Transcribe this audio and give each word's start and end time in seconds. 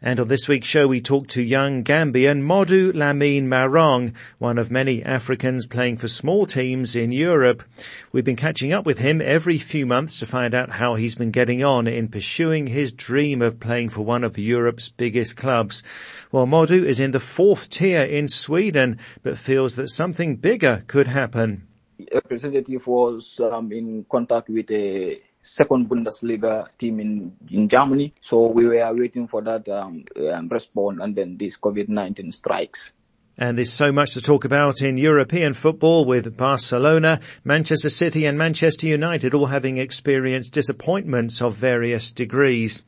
And 0.00 0.20
on 0.20 0.28
this 0.28 0.46
week's 0.46 0.68
show, 0.68 0.86
we 0.86 1.00
talk 1.00 1.26
to 1.28 1.42
young 1.42 1.82
Gambian 1.82 2.42
Modou 2.42 2.92
Lamin 2.94 3.48
Marong, 3.48 4.14
one 4.38 4.56
of 4.56 4.70
many 4.70 5.02
Africans 5.02 5.66
playing 5.66 5.96
for 5.96 6.06
small 6.06 6.46
teams 6.46 6.94
in 6.94 7.10
Europe. 7.10 7.64
We've 8.12 8.24
been 8.24 8.36
catching 8.36 8.72
up 8.72 8.86
with 8.86 8.98
him 9.00 9.20
every 9.20 9.58
few 9.58 9.86
months 9.86 10.20
to 10.20 10.26
find 10.26 10.54
out 10.54 10.70
how 10.70 10.94
he's 10.94 11.16
been 11.16 11.32
getting 11.32 11.64
on 11.64 11.88
in 11.88 12.06
pursuing 12.06 12.68
his 12.68 12.92
dream 12.92 13.42
of 13.42 13.58
playing 13.58 13.88
for 13.88 14.02
one 14.02 14.22
of 14.22 14.38
Europe's 14.38 14.88
biggest 14.88 15.36
clubs. 15.36 15.82
Well, 16.30 16.46
Modou 16.46 16.84
is 16.84 17.00
in 17.00 17.10
the 17.10 17.18
fourth 17.18 17.68
tier 17.68 18.02
in 18.02 18.28
Sweden, 18.28 18.98
but 19.24 19.36
feels 19.36 19.74
that 19.74 19.88
something 19.88 20.36
bigger 20.36 20.84
could 20.86 21.08
happen. 21.08 21.66
A 22.12 22.14
representative 22.14 22.86
was 22.86 23.40
um, 23.40 23.72
in 23.72 24.06
contact 24.08 24.48
with 24.48 24.70
a 24.70 25.18
second 25.48 25.88
Bundesliga 25.88 26.68
team 26.78 27.00
in, 27.00 27.36
in 27.50 27.68
Germany. 27.68 28.14
So 28.22 28.46
we 28.46 28.66
were 28.66 28.94
waiting 28.94 29.28
for 29.28 29.42
that 29.42 29.68
um, 29.68 30.04
um, 30.32 30.48
response 30.48 30.98
and 31.02 31.14
then 31.14 31.36
this 31.36 31.56
COVID-19 31.56 32.34
strikes. 32.34 32.92
And 33.40 33.56
there's 33.56 33.72
so 33.72 33.92
much 33.92 34.14
to 34.14 34.20
talk 34.20 34.44
about 34.44 34.82
in 34.82 34.96
European 34.96 35.54
football 35.54 36.04
with 36.04 36.36
Barcelona, 36.36 37.20
Manchester 37.44 37.88
City 37.88 38.26
and 38.26 38.36
Manchester 38.36 38.88
United 38.88 39.32
all 39.32 39.46
having 39.46 39.78
experienced 39.78 40.54
disappointments 40.54 41.40
of 41.40 41.54
various 41.54 42.10
degrees. 42.10 42.82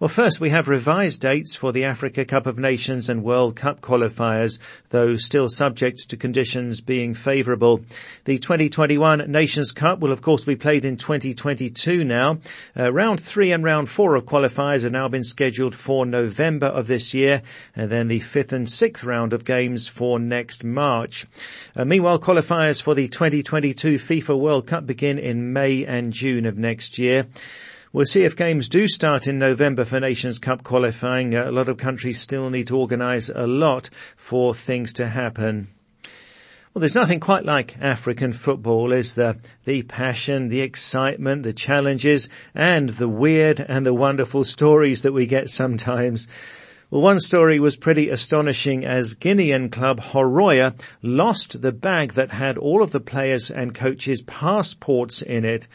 Well, 0.00 0.08
first 0.08 0.40
we 0.40 0.50
have 0.50 0.66
revised 0.66 1.20
dates 1.20 1.54
for 1.54 1.70
the 1.70 1.84
Africa 1.84 2.24
Cup 2.24 2.46
of 2.46 2.58
Nations 2.58 3.08
and 3.08 3.22
World 3.22 3.54
Cup 3.54 3.80
qualifiers, 3.80 4.58
though 4.88 5.14
still 5.14 5.48
subject 5.48 6.10
to 6.10 6.16
conditions 6.16 6.80
being 6.80 7.14
favourable. 7.14 7.80
The 8.24 8.40
2021 8.40 9.30
Nations 9.30 9.70
Cup 9.70 10.00
will 10.00 10.10
of 10.10 10.20
course 10.20 10.44
be 10.44 10.56
played 10.56 10.84
in 10.84 10.96
2022 10.96 12.02
now. 12.02 12.38
Uh, 12.76 12.92
round 12.92 13.20
three 13.20 13.52
and 13.52 13.62
round 13.62 13.88
four 13.88 14.16
of 14.16 14.24
qualifiers 14.24 14.82
have 14.82 14.90
now 14.90 15.06
been 15.06 15.22
scheduled 15.22 15.76
for 15.76 16.04
November 16.04 16.66
of 16.66 16.88
this 16.88 17.14
year, 17.14 17.42
and 17.76 17.88
then 17.88 18.08
the 18.08 18.18
fifth 18.18 18.52
and 18.52 18.68
sixth 18.68 19.04
round 19.04 19.32
of 19.32 19.44
games 19.44 19.86
for 19.86 20.18
next 20.18 20.64
March. 20.64 21.24
Uh, 21.76 21.84
meanwhile, 21.84 22.18
qualifiers 22.18 22.82
for 22.82 22.96
the 22.96 23.06
2022 23.06 23.94
FIFA 23.94 24.40
World 24.40 24.66
Cup 24.66 24.88
begin 24.88 25.20
in 25.20 25.52
May 25.52 25.86
and 25.86 26.12
June 26.12 26.46
of 26.46 26.58
next 26.58 26.98
year. 26.98 27.28
We'll 27.94 28.06
see 28.06 28.24
if 28.24 28.34
games 28.34 28.68
do 28.68 28.88
start 28.88 29.28
in 29.28 29.38
November 29.38 29.84
for 29.84 30.00
Nations 30.00 30.40
Cup 30.40 30.64
qualifying. 30.64 31.32
Uh, 31.32 31.48
a 31.48 31.52
lot 31.52 31.68
of 31.68 31.76
countries 31.76 32.20
still 32.20 32.50
need 32.50 32.66
to 32.66 32.76
organise 32.76 33.30
a 33.32 33.46
lot 33.46 33.88
for 34.16 34.52
things 34.52 34.92
to 34.94 35.06
happen. 35.06 35.68
Well, 36.02 36.80
there's 36.80 36.96
nothing 36.96 37.20
quite 37.20 37.44
like 37.44 37.76
African 37.80 38.32
football, 38.32 38.90
is 38.90 39.14
there? 39.14 39.36
The 39.64 39.84
passion, 39.84 40.48
the 40.48 40.62
excitement, 40.62 41.44
the 41.44 41.52
challenges, 41.52 42.28
and 42.52 42.88
the 42.88 43.08
weird 43.08 43.60
and 43.60 43.86
the 43.86 43.94
wonderful 43.94 44.42
stories 44.42 45.02
that 45.02 45.12
we 45.12 45.26
get 45.26 45.48
sometimes. 45.48 46.26
Well, 46.90 47.00
one 47.00 47.20
story 47.20 47.60
was 47.60 47.76
pretty 47.76 48.08
astonishing 48.08 48.84
as 48.84 49.14
Guinean 49.14 49.70
club 49.70 50.00
Horoya 50.00 50.74
lost 51.00 51.62
the 51.62 51.72
bag 51.72 52.14
that 52.14 52.32
had 52.32 52.58
all 52.58 52.82
of 52.82 52.90
the 52.90 52.98
players 52.98 53.52
and 53.52 53.72
coaches' 53.72 54.22
passports 54.22 55.22
in 55.22 55.44
it. 55.44 55.68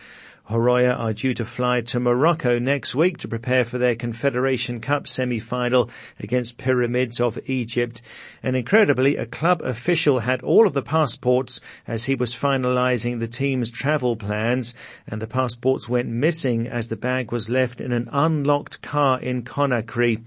Horoya 0.50 0.98
are 0.98 1.14
due 1.14 1.36
to 1.36 1.46
fly 1.46 1.82
to 1.82 2.00
Morocco 2.00 2.58
next 2.58 2.96
week 2.96 3.20
to 3.20 3.28
prepare 3.28 3.64
for 3.64 3.78
their 3.78 3.94
Confederation 3.94 4.80
Cup 4.80 5.06
semi-final 5.06 5.92
against 6.20 6.58
Pyramids 6.58 7.20
of 7.20 7.38
Egypt. 7.48 8.02
And 8.42 8.56
incredibly, 8.56 9.16
a 9.16 9.28
club 9.28 9.62
official 9.62 10.22
had 10.22 10.42
all 10.42 10.66
of 10.66 10.74
the 10.74 10.82
passports 10.82 11.62
as 11.86 12.06
he 12.06 12.16
was 12.16 12.34
finalizing 12.34 13.20
the 13.20 13.28
team's 13.28 13.70
travel 13.70 14.16
plans 14.16 14.74
and 15.06 15.22
the 15.22 15.28
passports 15.28 15.88
went 15.88 16.10
missing 16.10 16.68
as 16.68 16.88
the 16.88 16.96
bag 16.96 17.32
was 17.32 17.48
left 17.48 17.80
in 17.80 17.92
an 17.92 18.10
unlocked 18.12 18.82
car 18.82 19.20
in 19.22 19.44
Conakry. 19.44 20.24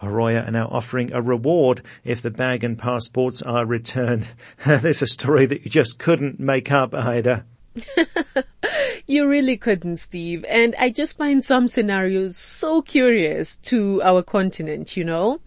Horoya 0.00 0.48
are 0.48 0.50
now 0.50 0.68
offering 0.68 1.12
a 1.12 1.20
reward 1.20 1.82
if 2.04 2.22
the 2.22 2.30
bag 2.30 2.64
and 2.64 2.78
passports 2.78 3.42
are 3.42 3.66
returned. 3.66 4.30
There's 4.66 5.02
a 5.02 5.06
story 5.06 5.44
that 5.44 5.66
you 5.66 5.70
just 5.70 5.98
couldn't 5.98 6.40
make 6.40 6.72
up, 6.72 6.94
Ida. 6.94 7.44
you 9.06 9.28
really 9.28 9.56
couldn't, 9.56 9.96
Steve. 9.96 10.44
And 10.48 10.74
I 10.78 10.90
just 10.90 11.16
find 11.16 11.44
some 11.44 11.68
scenarios 11.68 12.36
so 12.36 12.82
curious 12.82 13.56
to 13.58 14.02
our 14.02 14.22
continent, 14.22 14.96
you 14.96 15.04
know? 15.04 15.40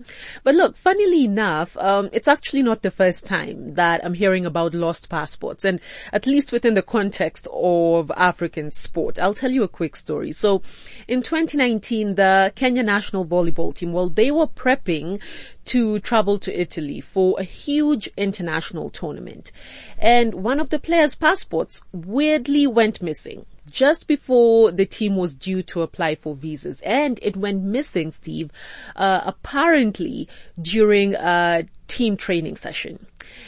But 0.43 0.55
look, 0.55 0.77
funnily 0.77 1.25
enough, 1.25 1.75
um, 1.77 2.09
it's 2.13 2.27
actually 2.27 2.63
not 2.63 2.81
the 2.81 2.91
first 2.91 3.25
time 3.25 3.75
that 3.75 4.03
I'm 4.03 4.13
hearing 4.13 4.45
about 4.45 4.73
lost 4.73 5.09
passports 5.09 5.65
and 5.65 5.79
at 6.13 6.25
least 6.25 6.51
within 6.51 6.73
the 6.73 6.81
context 6.81 7.47
of 7.51 8.11
African 8.15 8.71
sport. 8.71 9.19
I'll 9.19 9.33
tell 9.33 9.51
you 9.51 9.63
a 9.63 9.67
quick 9.67 9.95
story. 9.95 10.31
So 10.31 10.61
in 11.07 11.21
2019, 11.21 12.15
the 12.15 12.51
Kenya 12.55 12.83
national 12.83 13.25
volleyball 13.25 13.73
team, 13.73 13.93
well, 13.93 14.09
they 14.09 14.31
were 14.31 14.47
prepping 14.47 15.19
to 15.65 15.99
travel 15.99 16.39
to 16.39 16.59
Italy 16.59 17.01
for 17.01 17.39
a 17.39 17.43
huge 17.43 18.09
international 18.17 18.89
tournament. 18.89 19.51
And 19.97 20.35
one 20.35 20.59
of 20.59 20.69
the 20.69 20.79
players' 20.79 21.15
passports 21.15 21.81
weirdly 21.91 22.67
went 22.67 23.01
missing 23.01 23.45
just 23.69 24.07
before 24.07 24.71
the 24.71 24.85
team 24.85 25.15
was 25.15 25.35
due 25.35 25.61
to 25.63 25.81
apply 25.81 26.15
for 26.15 26.35
visas. 26.35 26.81
And 26.81 27.19
it 27.21 27.37
went 27.37 27.63
missing, 27.63 28.11
Steve, 28.11 28.51
uh, 28.95 29.21
apparently 29.25 30.27
during 30.61 31.15
a 31.15 31.65
team 31.87 32.17
training 32.17 32.57
session. 32.57 33.05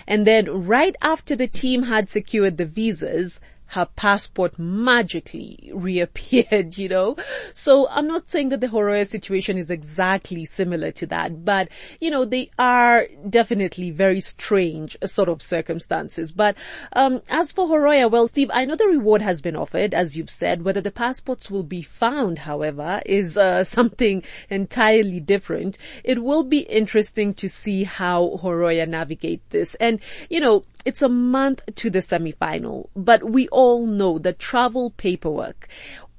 And 0.08 0.26
then 0.26 0.66
right 0.66 0.96
after 1.02 1.36
the 1.36 1.48
team 1.48 1.84
had 1.84 2.08
secured 2.08 2.58
the 2.58 2.66
visas, 2.66 3.40
her 3.74 3.88
passport 3.96 4.58
magically 4.60 5.72
reappeared, 5.74 6.78
you 6.78 6.88
know? 6.88 7.16
So 7.54 7.88
I'm 7.90 8.08
not 8.08 8.30
saying 8.30 8.50
that 8.50 8.62
the 8.62 8.68
Horoya 8.68 9.08
situation 9.08 9.58
is 9.58 9.72
exactly 9.72 10.46
similar 10.46 10.92
to 10.92 11.08
that, 11.08 11.44
but, 11.44 11.70
you 12.00 12.12
know, 12.12 12.24
they 12.24 12.52
are 12.60 13.08
definitely 13.28 13.90
very 13.90 14.22
strange 14.22 14.96
sort 15.06 15.28
of 15.28 15.42
circumstances. 15.42 16.32
But, 16.32 16.56
um, 16.94 17.22
as 17.30 17.52
for 17.52 17.68
Horoya, 17.68 18.10
well, 18.12 18.28
Steve, 18.28 18.52
I 18.54 18.66
know 18.66 18.76
the 18.76 18.88
reward 18.88 19.24
has 19.24 19.42
been 19.42 19.56
offered, 19.56 19.94
as 19.94 20.16
you've 20.16 20.30
said. 20.30 20.64
Whether 20.64 20.82
the 20.82 20.92
passports 20.92 21.50
will 21.50 21.64
be 21.64 21.82
found, 21.82 22.40
however, 22.40 23.02
is, 23.06 23.38
uh, 23.38 23.64
something 23.78 24.24
entirely 24.50 25.20
different. 25.20 25.80
It 26.04 26.24
will 26.24 26.44
be 26.44 26.60
interesting 26.60 27.34
to 27.36 27.50
see 27.50 27.84
how 27.86 28.40
Horoya 28.42 28.88
navigate 28.88 29.50
this. 29.50 29.74
And, 29.76 30.00
you 30.30 30.40
know, 30.40 30.64
it's 30.86 31.02
a 31.02 31.10
month 31.10 31.62
to 31.76 31.90
the 31.90 32.02
semi-final, 32.02 32.90
but 32.96 33.24
we 33.24 33.48
all 33.50 33.86
know 33.86 34.20
that 34.20 34.40
travel 34.40 34.92
paperwork 34.92 35.70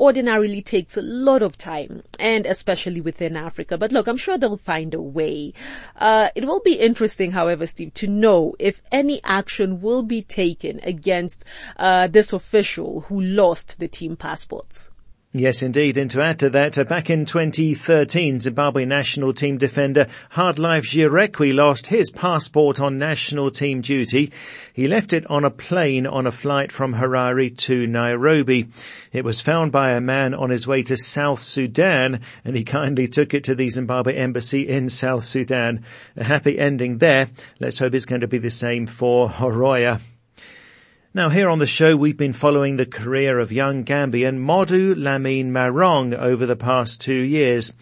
ordinarily 0.01 0.61
takes 0.61 0.97
a 0.97 1.03
lot 1.03 1.43
of 1.43 1.57
time 1.57 2.03
and 2.19 2.47
especially 2.47 3.01
within 3.01 3.37
Africa. 3.37 3.79
But 3.79 3.93
look, 3.93 4.09
I'm 4.09 4.17
sure 4.17 4.37
they'll 4.37 4.57
find 4.57 4.93
a 4.95 5.01
way. 5.01 5.53
Uh, 5.97 6.31
it 6.35 6.47
will 6.47 6.61
be 6.61 6.75
interesting, 6.75 7.31
however, 7.33 7.67
Steve, 7.67 7.95
to 7.95 8.07
know 8.07 8.57
if 8.59 8.83
any 8.91 9.21
action 9.23 9.81
will 9.81 10.03
be 10.03 10.23
taken 10.23 10.81
against 10.83 11.45
uh, 11.77 12.09
this 12.09 12.33
official 12.33 13.03
who 13.03 13.21
lost 13.21 13.79
the 13.79 13.89
team 13.89 14.17
passports. 14.17 14.91
Yes, 15.37 15.65
indeed. 15.65 15.99
And 15.99 16.09
to 16.13 16.23
add 16.23 16.39
to 16.39 16.51
that, 16.51 16.79
uh, 16.79 16.85
back 16.85 17.11
in 17.11 17.25
2013, 17.25 18.39
Zimbabwe 18.39 18.85
national 18.85 19.33
team 19.33 19.59
defender 19.59 20.07
Hardlife 20.31 20.85
Zvirekwi 20.85 21.53
lost 21.53 21.89
his 21.89 22.09
passport 22.11 22.81
on 22.81 22.99
national 22.99 23.51
team 23.51 23.81
duty. 23.81 24.31
He 24.73 24.87
left 24.87 25.13
it 25.13 25.29
on 25.29 25.45
a 25.45 25.51
plane 25.51 26.07
on 26.07 26.29
a 26.29 26.31
flight 26.31 26.71
from 26.71 26.95
Harare 26.95 27.57
to 27.57 27.85
Nairobi. 27.85 28.69
It 29.13 29.25
was 29.25 29.41
found 29.41 29.73
by 29.73 29.91
a 29.91 30.01
man 30.01 30.35
on 30.35 30.51
his 30.51 30.69
way 30.69 30.85
to 30.85 30.97
South 30.97 31.41
Sudan 31.41 32.21
and 32.45 32.55
he 32.55 32.63
kindly 32.63 33.09
took 33.09 33.35
it 33.35 33.43
to 33.45 33.57
the 33.57 33.69
Zimbabwe 33.71 34.15
embassy 34.15 34.69
in 34.69 34.89
South 34.89 35.25
Sudan. 35.25 35.83
A 36.15 36.23
happy 36.23 36.61
ending 36.61 36.99
there. 36.99 37.29
Let's 37.59 37.81
hope 37.81 37.95
it's 37.95 38.07
going 38.07 38.21
to 38.21 38.29
be 38.29 38.39
the 38.39 38.53
same 38.53 38.87
for 38.87 39.29
Horoya. 39.29 40.01
Now 41.17 41.29
here 41.29 41.49
on 41.49 41.61
the 41.61 41.67
show 41.67 41.97
we've 41.97 42.17
been 42.17 42.33
following 42.33 42.75
the 42.75 42.85
career 42.85 43.39
of 43.39 43.53
young 43.53 43.85
Gambian 43.85 44.41
Modou 44.41 44.97
Lamin 44.97 45.53
Marong 45.53 46.13
over 46.13 46.45
the 46.45 46.57
past 46.57 47.01
two 47.01 47.15
years, 47.15 47.73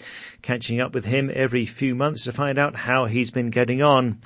catching 0.43 0.83
up 0.83 0.93
with 0.93 1.07
him 1.07 1.31
every 1.33 1.65
few 1.65 1.95
months 1.95 2.25
to 2.25 2.33
find 2.33 2.59
out 2.59 2.77
how 2.77 3.07
he's 3.07 3.31
been 3.31 3.49
getting 3.49 3.81
on. 3.81 4.21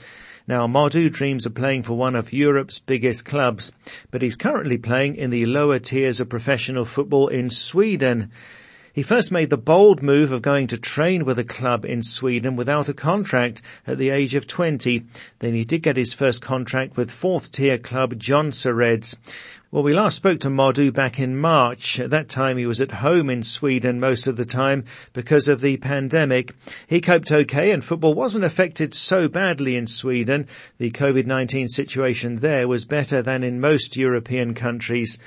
Now 0.49 0.67
Modou 0.67 1.09
dreams 1.09 1.47
of 1.47 1.55
playing 1.55 1.85
for 1.85 1.95
one 1.95 2.17
of 2.17 2.33
Europe's 2.33 2.81
biggest 2.81 3.25
clubs, 3.25 3.73
but 4.11 4.23
he's 4.23 4.35
currently 4.35 4.77
playing 4.77 5.15
in 5.15 5.31
the 5.31 5.47
lower 5.47 5.79
tiers 5.79 6.19
of 6.19 6.29
professional 6.29 6.85
football 6.85 7.29
in 7.29 7.49
Sweden. 7.49 8.33
He 8.97 9.03
first 9.03 9.31
made 9.31 9.51
the 9.51 9.59
bold 9.59 10.03
move 10.03 10.33
of 10.33 10.41
going 10.41 10.69
to 10.69 10.79
train 10.79 11.27
with 11.27 11.39
a 11.39 11.45
club 11.45 11.85
in 11.85 12.03
Sweden 12.03 12.57
without 12.57 12.89
a 12.89 12.95
contract 12.95 13.61
at 13.87 13.99
the 13.99 14.09
age 14.09 14.35
of 14.35 14.47
20. 14.47 15.03
Then 15.41 15.53
he 15.53 15.67
did 15.67 15.83
get 15.83 15.99
his 15.99 16.15
first 16.15 16.41
contract 16.41 16.97
with 16.97 17.11
fourth 17.11 17.53
tier 17.53 17.77
club 17.77 18.19
John 18.19 18.53
Jonsereds. 18.53 19.15
Well, 19.71 19.83
we 19.83 19.93
last 19.93 20.17
spoke 20.17 20.41
to 20.41 20.49
Modou 20.49 20.95
back 20.95 21.21
in 21.21 21.37
March. 21.37 22.01
At 22.01 22.09
that 22.09 22.31
time, 22.31 22.57
he 22.57 22.65
was 22.65 22.81
at 22.81 22.91
home 22.91 23.29
in 23.29 23.43
Sweden 23.43 24.01
most 24.01 24.27
of 24.29 24.37
the 24.37 24.47
time 24.47 24.87
because 25.13 25.47
of 25.47 25.61
the 25.61 25.77
pandemic. 25.77 26.55
He 26.87 27.03
coped 27.03 27.31
okay 27.31 27.73
and 27.73 27.85
football 27.85 28.15
wasn't 28.15 28.47
affected 28.47 28.95
so 28.95 29.29
badly 29.29 29.77
in 29.77 29.87
Sweden. 29.87 30.47
The 30.79 30.91
COVID-19 30.91 31.69
situation 31.69 32.37
there 32.37 32.67
was 32.67 32.87
better 32.87 33.21
than 33.21 33.45
in 33.45 33.61
most 33.61 33.99
European 33.99 34.55
countries. 34.55 35.19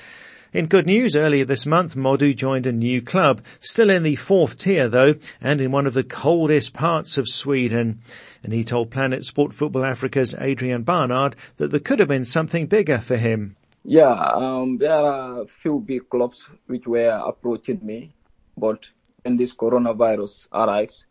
In 0.52 0.66
good 0.66 0.88
news, 0.88 1.16
earlier 1.16 1.46
this 1.46 1.68
month, 1.68 1.96
Modou 1.96 2.36
joined 2.36 2.66
a 2.66 2.72
new 2.72 3.04
club, 3.04 3.44
still 3.60 3.92
in 3.92 4.02
the 4.02 4.16
fourth 4.16 4.58
tier 4.58 4.90
though, 4.90 5.14
and 5.40 5.62
in 5.62 5.72
one 5.72 5.86
of 5.86 5.94
the 5.94 6.04
coldest 6.04 6.74
parts 6.74 7.20
of 7.20 7.30
Sweden. 7.30 8.02
And 8.44 8.52
he 8.52 8.64
told 8.64 8.90
Planet 8.90 9.24
Sport 9.24 9.54
Football 9.54 9.86
Africa's 9.86 10.36
Adrian 10.40 10.82
Barnard 10.82 11.36
that 11.58 11.70
there 11.70 11.80
could 11.80 12.00
have 12.00 12.08
been 12.08 12.26
something 12.26 12.66
bigger 12.66 12.98
for 12.98 13.16
him. 13.16 13.58
Yeah, 13.84 14.12
um, 14.12 14.80
there 14.80 14.92
are 14.92 15.42
a 15.44 15.46
few 15.46 15.82
big 15.86 16.10
clubs 16.10 16.44
which 16.66 16.88
were 16.88 17.22
approaching 17.24 17.82
me, 17.84 18.16
but 18.58 18.90
when 19.22 19.38
this 19.38 19.54
coronavirus 19.54 20.48
arrives, 20.52 21.06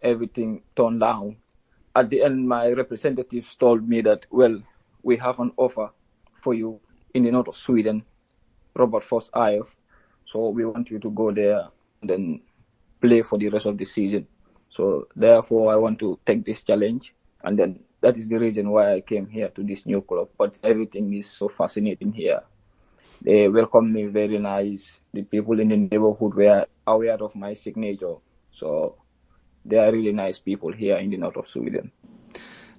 everything 0.00 0.62
turned 0.76 1.00
down. 1.00 1.38
At 1.96 2.10
the 2.10 2.22
end, 2.22 2.48
my 2.48 2.68
representatives 2.68 3.52
told 3.58 3.88
me 3.88 4.00
that, 4.02 4.26
well, 4.30 4.62
we 5.02 5.16
have 5.16 5.40
an 5.40 5.50
offer 5.56 5.90
for 6.40 6.54
you 6.54 6.78
in 7.14 7.24
the 7.24 7.32
north 7.32 7.48
of 7.48 7.56
Sweden, 7.56 8.04
Robertsfors 8.76 9.28
IF. 9.34 9.66
So 10.26 10.48
we 10.48 10.64
want 10.64 10.90
you 10.90 10.98
to 10.98 11.10
go 11.10 11.32
there 11.32 11.68
and 12.00 12.10
then 12.10 12.40
play 13.00 13.22
for 13.22 13.38
the 13.38 13.48
rest 13.48 13.66
of 13.66 13.78
the 13.78 13.84
season. 13.84 14.26
So 14.70 15.08
therefore, 15.16 15.72
I 15.72 15.76
want 15.76 15.98
to 16.00 16.18
take 16.26 16.44
this 16.44 16.62
challenge 16.62 17.14
and 17.42 17.58
then 17.58 17.80
that 18.00 18.16
is 18.16 18.28
the 18.28 18.38
reason 18.38 18.70
why 18.70 18.94
I 18.94 19.00
came 19.00 19.26
here 19.26 19.48
to 19.48 19.62
this 19.62 19.86
new 19.86 20.02
club. 20.02 20.28
But 20.36 20.58
everything 20.62 21.14
is 21.14 21.30
so 21.30 21.48
fascinating 21.48 22.12
here. 22.12 22.42
They 23.22 23.48
welcomed 23.48 23.92
me 23.92 24.04
very 24.04 24.38
nice. 24.38 24.92
The 25.12 25.22
people 25.22 25.58
in 25.60 25.68
the 25.68 25.76
neighborhood 25.76 26.34
were 26.34 26.66
aware 26.86 27.22
of 27.22 27.34
my 27.34 27.54
signature. 27.54 28.16
So 28.52 28.96
they 29.64 29.78
are 29.78 29.90
really 29.90 30.12
nice 30.12 30.38
people 30.38 30.72
here 30.72 30.96
in 30.98 31.10
the 31.10 31.16
north 31.16 31.36
of 31.36 31.48
Sweden. 31.48 31.90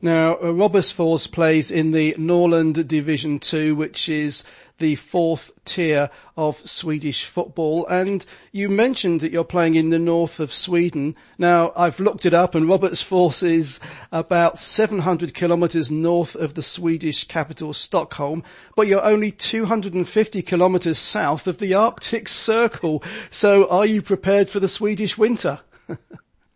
Now, 0.02 0.36
uh, 0.36 0.54
Robertsfors 0.54 1.32
plays 1.32 1.72
in 1.72 1.92
the 1.92 2.16
Norrland 2.20 2.88
Division 2.88 3.40
2, 3.40 3.76
which 3.76 4.10
is 4.10 4.44
the 4.80 4.96
fourth 4.96 5.52
tier 5.66 6.10
of 6.36 6.58
Swedish 6.68 7.26
football. 7.26 7.88
And 7.88 8.26
you 8.52 8.70
mentioned 8.70 9.22
that 9.22 9.32
you're 9.32 9.44
playing 9.44 9.76
in 9.76 9.90
the 9.90 10.00
north 10.00 10.40
of 10.40 10.54
Sweden. 10.54 11.16
Now, 11.38 11.72
I've 11.76 12.00
looked 12.00 12.26
it 12.26 12.34
up 12.34 12.56
and 12.56 12.68
Robert's 12.68 12.98
Robertsfors 13.04 13.48
is 13.48 13.80
about 14.12 14.60
700 14.60 15.34
kilometres 15.34 15.92
north 15.92 16.36
of 16.36 16.54
the 16.54 16.64
Swedish 16.64 17.28
capital 17.28 17.74
Stockholm, 17.74 18.44
but 18.76 18.88
you're 18.88 19.04
only 19.04 19.32
250 19.32 20.42
kilometres 20.42 21.00
south 21.00 21.48
of 21.48 21.58
the 21.58 21.76
Arctic 21.76 22.28
Circle. 22.28 23.04
So 23.30 23.68
are 23.68 23.86
you 23.86 24.02
prepared 24.02 24.50
for 24.50 24.60
the 24.60 24.68
Swedish 24.68 25.18
winter? 25.18 25.60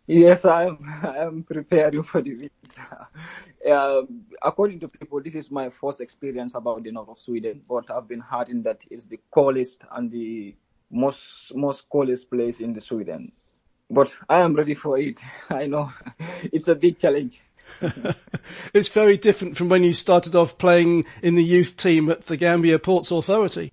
Yes, 0.08 0.44
I 0.44 0.64
am. 0.64 0.78
I 1.04 1.18
am 1.18 1.44
preparing 1.44 2.02
for 2.02 2.20
the 2.20 2.32
winter. 2.32 3.06
Uh, 3.70 4.02
according 4.42 4.80
to 4.80 4.88
people, 4.88 5.22
this 5.22 5.34
is 5.34 5.50
my 5.50 5.70
first 5.80 6.00
experience 6.00 6.52
about 6.54 6.82
the 6.82 6.90
north 6.90 7.08
of 7.08 7.18
Sweden, 7.18 7.62
but 7.68 7.90
I've 7.90 8.08
been 8.08 8.22
hearing 8.30 8.62
that 8.64 8.80
it's 8.90 9.06
the 9.06 9.20
coldest 9.30 9.82
and 9.92 10.10
the 10.10 10.54
most 10.90 11.54
most 11.54 11.88
coldest 11.88 12.28
place 12.30 12.60
in 12.60 12.72
the 12.72 12.80
Sweden. 12.80 13.32
But 13.88 14.14
I 14.28 14.40
am 14.40 14.54
ready 14.54 14.74
for 14.74 14.98
it. 14.98 15.20
I 15.50 15.66
know 15.66 15.92
it's 16.52 16.68
a 16.68 16.74
big 16.74 16.98
challenge. 16.98 17.40
it's 18.74 18.88
very 18.88 19.16
different 19.16 19.56
from 19.56 19.68
when 19.68 19.84
you 19.84 19.92
started 19.92 20.34
off 20.34 20.58
playing 20.58 21.04
in 21.22 21.36
the 21.36 21.44
youth 21.44 21.76
team 21.76 22.10
at 22.10 22.22
the 22.22 22.36
Gambia 22.36 22.78
Ports 22.78 23.12
Authority 23.12 23.72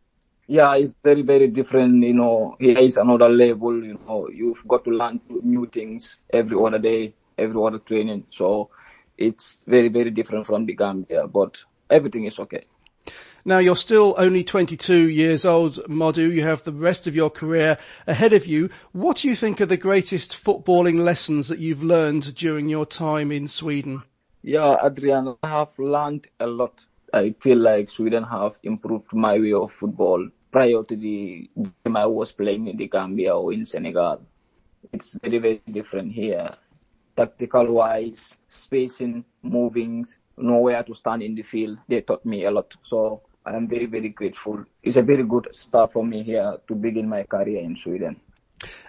yeah, 0.49 0.75
it's 0.77 0.95
very, 1.03 1.21
very 1.21 1.47
different. 1.47 2.03
You 2.03 2.15
know, 2.15 2.55
here 2.59 2.79
is 2.79 2.97
another 2.97 3.29
level. 3.29 3.83
You 3.85 3.99
know, 4.07 4.29
you've 4.33 4.67
got 4.67 4.83
to 4.85 4.89
learn 4.89 5.21
new 5.43 5.67
things 5.67 6.17
every 6.33 6.57
other 6.59 6.79
day, 6.79 7.13
every 7.37 7.61
other 7.63 7.77
training. 7.77 8.25
So 8.31 8.71
it's 9.19 9.57
very, 9.67 9.89
very 9.89 10.11
different 10.11 10.45
from 10.45 10.65
the 10.65 10.73
Gambia, 10.73 11.27
but 11.27 11.57
everything 11.89 12.25
is 12.25 12.39
okay. 12.39 12.63
Now 13.45 13.59
you're 13.59 13.75
still 13.75 14.15
only 14.17 14.43
22 14.43 15.09
years 15.09 15.45
old, 15.45 15.75
Modou. 15.87 16.33
You 16.33 16.43
have 16.43 16.63
the 16.63 16.73
rest 16.73 17.07
of 17.07 17.15
your 17.15 17.29
career 17.29 17.77
ahead 18.07 18.33
of 18.33 18.45
you. 18.45 18.69
What 18.91 19.17
do 19.17 19.27
you 19.29 19.35
think 19.35 19.61
are 19.61 19.65
the 19.65 19.77
greatest 19.77 20.31
footballing 20.43 20.99
lessons 20.99 21.47
that 21.49 21.59
you've 21.59 21.83
learned 21.83 22.35
during 22.35 22.69
your 22.69 22.85
time 22.85 23.31
in 23.31 23.47
Sweden? 23.47 24.03
Yeah, 24.41 24.77
Adrian, 24.83 25.35
I 25.43 25.47
have 25.49 25.77
learned 25.77 26.27
a 26.39 26.47
lot. 26.47 26.79
I 27.13 27.35
feel 27.41 27.57
like 27.57 27.89
Sweden 27.89 28.23
have 28.23 28.53
improved 28.63 29.11
my 29.13 29.37
way 29.39 29.53
of 29.53 29.71
football 29.73 30.29
prior 30.51 30.83
to 30.83 30.95
the 30.95 31.49
game 31.55 31.97
I 31.97 32.05
was 32.05 32.31
playing 32.31 32.67
in 32.67 32.77
the 32.77 32.87
Gambia 32.87 33.35
or 33.35 33.51
in 33.51 33.65
Senegal. 33.65 34.21
It's 34.93 35.13
very, 35.13 35.39
very 35.39 35.61
different 35.71 36.11
here. 36.13 36.51
Tactical 37.19 37.73
wise, 37.73 38.29
spacing, 38.47 39.25
moving, 39.43 40.05
nowhere 40.37 40.83
to 40.83 40.95
stand 40.95 41.21
in 41.21 41.35
the 41.35 41.43
field. 41.43 41.77
They 41.89 41.99
taught 41.99 42.25
me 42.25 42.45
a 42.45 42.51
lot. 42.51 42.73
So 42.85 43.23
I 43.45 43.57
am 43.57 43.67
very, 43.67 43.87
very 43.87 44.07
grateful. 44.07 44.63
It's 44.81 44.95
a 44.95 45.01
very 45.01 45.23
good 45.23 45.49
start 45.51 45.91
for 45.91 46.05
me 46.05 46.23
here 46.23 46.55
to 46.69 46.75
begin 46.75 47.09
my 47.09 47.23
career 47.23 47.59
in 47.59 47.75
Sweden. 47.75 48.21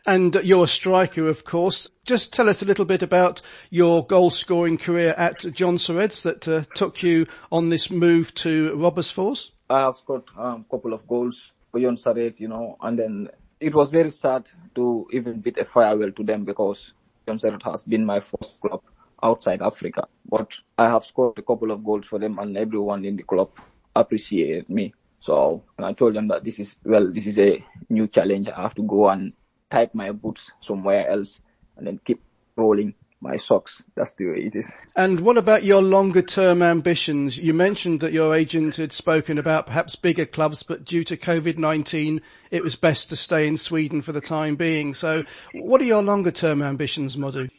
And 0.07 0.37
you're 0.45 0.63
a 0.63 0.69
striker, 0.69 1.27
of 1.27 1.45
course. 1.45 1.89
Just 2.05 2.33
tell 2.33 2.49
us 2.49 2.63
a 2.63 2.67
little 2.67 2.85
bit 2.85 3.03
about 3.03 3.43
your 3.69 4.07
goal 4.07 4.31
scoring 4.31 4.79
career 4.79 5.11
at 5.11 5.41
John 5.41 5.77
Jonsereds 5.77 6.23
that 6.23 6.47
uh, 6.47 6.63
took 6.75 7.03
you 7.03 7.27
on 7.51 7.69
this 7.69 7.91
move 7.91 8.33
to 8.37 8.77
Robertsfors. 8.77 9.51
I 9.69 9.81
have 9.81 9.97
scored 9.97 10.23
a 10.39 10.41
um, 10.41 10.67
couple 10.71 10.93
of 10.93 11.05
goals 11.09 11.51
for 11.73 11.81
John 11.81 11.97
Jonsereds, 11.97 12.39
you 12.39 12.47
know, 12.47 12.77
and 12.81 12.97
then 12.97 13.29
it 13.59 13.75
was 13.75 13.91
very 13.91 14.13
sad 14.13 14.49
to 14.77 15.09
even 15.13 15.41
bid 15.41 15.59
a 15.59 15.65
farewell 15.65 16.13
to 16.13 16.23
them 16.23 16.45
because 16.45 16.93
Jonsereds 17.31 17.63
has 17.65 17.83
been 17.85 18.05
my 18.05 18.21
first 18.21 18.61
club 18.61 18.83
outside 19.23 19.63
Africa. 19.63 20.05
But 20.29 20.55
I 20.79 20.87
have 20.89 21.05
scored 21.05 21.39
a 21.39 21.43
couple 21.43 21.71
of 21.71 21.85
goals 21.85 22.07
for 22.07 22.19
them 22.19 22.39
and 22.39 22.57
everyone 22.57 23.05
in 23.05 23.17
the 23.17 23.23
club 23.23 23.51
appreciated 23.95 24.69
me. 24.69 24.93
So 25.21 25.63
I 25.79 25.93
told 25.93 26.15
them 26.15 26.29
that 26.29 26.45
this 26.45 26.59
is, 26.59 26.77
well, 26.85 27.13
this 27.13 27.27
is 27.27 27.39
a 27.39 27.65
new 27.89 28.09
challenge. 28.09 28.49
I 28.49 28.63
have 28.63 28.75
to 28.77 28.83
go 28.83 29.09
and 29.11 29.33
type 29.71 29.95
my 29.95 30.13
boots 30.13 30.51
somewhere 30.61 31.09
else 31.09 31.41
and 31.77 31.87
then 31.87 32.01
keep 32.05 32.23
rolling 32.57 32.95
my 33.21 33.37
socks. 33.37 33.83
That's 33.95 34.15
the 34.15 34.27
way 34.27 34.39
it 34.47 34.57
is. 34.57 34.71
And 34.97 35.21
what 35.21 35.37
about 35.37 35.63
your 35.63 35.83
longer 35.83 36.23
term 36.23 36.63
ambitions? 36.63 37.39
You 37.39 37.55
mentioned 37.55 38.01
that 38.01 38.13
your 38.13 38.35
agent 38.35 38.77
had 38.77 38.93
spoken 38.93 39.39
about 39.39 39.67
perhaps 39.67 39.97
bigger 39.97 40.27
clubs, 40.27 40.63
but 40.63 40.85
due 40.85 41.05
to 41.05 41.17
COVID-19, 41.17 42.23
it 42.51 42.63
was 42.63 42.77
best 42.77 43.11
to 43.11 43.17
stay 43.17 43.47
in 43.47 43.57
Sweden 43.57 44.03
for 44.03 44.13
the 44.13 44.21
time 44.21 44.57
being. 44.57 44.95
So 44.95 45.25
what 45.53 45.81
are 45.81 45.85
your 45.85 46.03
longer 46.03 46.31
term 46.31 46.63
ambitions, 46.63 47.17
Modou? 47.17 47.51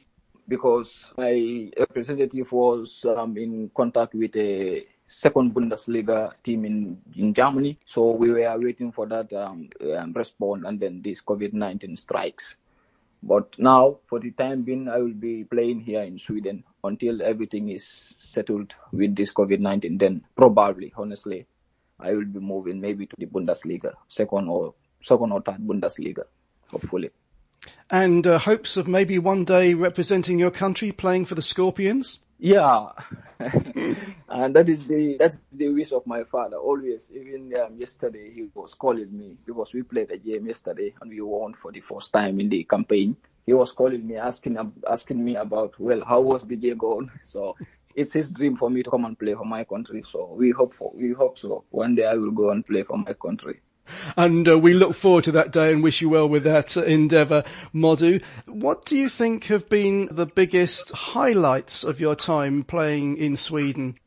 Because 0.47 1.05
my 1.17 1.71
representative 1.77 2.51
was 2.51 3.05
um, 3.05 3.37
in 3.37 3.71
contact 3.75 4.15
with 4.15 4.35
a 4.35 4.83
second 5.07 5.53
Bundesliga 5.53 6.33
team 6.43 6.65
in, 6.65 7.01
in 7.15 7.33
Germany. 7.33 7.77
So 7.85 8.11
we 8.11 8.31
were 8.31 8.57
waiting 8.57 8.91
for 8.91 9.05
that 9.07 9.31
um, 9.33 9.69
um, 9.95 10.13
response 10.13 10.63
and 10.65 10.79
then 10.79 11.01
this 11.01 11.21
COVID-19 11.21 11.99
strikes. 11.99 12.55
But 13.23 13.55
now, 13.59 13.99
for 14.07 14.19
the 14.19 14.31
time 14.31 14.63
being, 14.63 14.87
I 14.87 14.97
will 14.97 15.13
be 15.13 15.43
playing 15.43 15.81
here 15.81 16.01
in 16.01 16.17
Sweden 16.17 16.63
until 16.83 17.21
everything 17.21 17.69
is 17.69 18.15
settled 18.17 18.73
with 18.91 19.15
this 19.15 19.31
COVID-19. 19.31 19.99
Then 19.99 20.23
probably, 20.35 20.91
honestly, 20.97 21.45
I 21.99 22.13
will 22.13 22.25
be 22.25 22.39
moving 22.39 22.81
maybe 22.81 23.05
to 23.05 23.15
the 23.17 23.27
Bundesliga, 23.27 23.93
second 24.07 24.49
or 24.49 24.73
second 25.01 25.31
or 25.31 25.41
third 25.41 25.59
Bundesliga, 25.59 26.23
hopefully. 26.67 27.11
And 27.91 28.25
uh, 28.25 28.39
hopes 28.39 28.77
of 28.77 28.87
maybe 28.87 29.19
one 29.19 29.45
day 29.45 29.75
representing 29.75 30.39
your 30.39 30.49
country, 30.49 30.91
playing 30.91 31.25
for 31.25 31.35
the 31.35 31.43
Scorpions. 31.43 32.19
Yeah, 32.39 32.87
and 34.31 34.55
that 34.55 34.69
is 34.69 34.85
the 34.87 35.17
that's 35.19 35.43
the 35.51 35.69
wish 35.69 35.91
of 35.91 36.05
my 36.07 36.23
father 36.23 36.57
always. 36.57 37.11
Even 37.13 37.53
um, 37.55 37.77
yesterday, 37.77 38.31
he 38.33 38.47
was 38.53 38.73
calling 38.73 39.15
me 39.15 39.37
because 39.45 39.73
we 39.73 39.83
played 39.83 40.11
a 40.11 40.17
game 40.17 40.47
yesterday 40.47 40.93
and 41.01 41.11
we 41.11 41.21
won 41.21 41.53
for 41.53 41.71
the 41.71 41.81
first 41.81 42.13
time 42.13 42.39
in 42.39 42.49
the 42.49 42.63
campaign. 42.63 43.15
He 43.45 43.53
was 43.53 43.71
calling 43.71 44.07
me, 44.07 44.15
asking 44.15 44.57
asking 44.89 45.23
me 45.23 45.35
about 45.35 45.79
well, 45.79 46.03
how 46.05 46.21
was 46.21 46.43
the 46.43 46.55
game 46.55 46.77
going? 46.77 47.11
So 47.25 47.55
it's 47.93 48.13
his 48.13 48.29
dream 48.29 48.55
for 48.55 48.69
me 48.69 48.83
to 48.83 48.89
come 48.89 49.05
and 49.05 49.19
play 49.19 49.33
for 49.33 49.45
my 49.45 49.65
country. 49.65 50.03
So 50.09 50.33
we 50.37 50.51
hope 50.51 50.73
for 50.75 50.91
we 50.95 51.11
hope 51.11 51.37
so. 51.37 51.65
One 51.69 51.95
day 51.95 52.05
I 52.05 52.13
will 52.13 52.31
go 52.31 52.51
and 52.51 52.65
play 52.65 52.83
for 52.83 52.97
my 52.97 53.13
country 53.13 53.59
and 54.15 54.47
uh, 54.47 54.57
we 54.57 54.73
look 54.73 54.95
forward 54.95 55.25
to 55.25 55.31
that 55.33 55.51
day 55.51 55.71
and 55.71 55.83
wish 55.83 56.01
you 56.01 56.09
well 56.09 56.29
with 56.29 56.43
that 56.43 56.77
endeavour, 56.77 57.43
Modou. 57.73 58.21
What 58.45 58.85
do 58.85 58.95
you 58.95 59.09
think 59.09 59.45
have 59.45 59.69
been 59.69 60.07
the 60.11 60.25
biggest 60.25 60.91
highlights 60.91 61.83
of 61.83 61.99
your 61.99 62.15
time 62.15 62.63
playing 62.63 63.17
in 63.17 63.37
Sweden? 63.37 63.97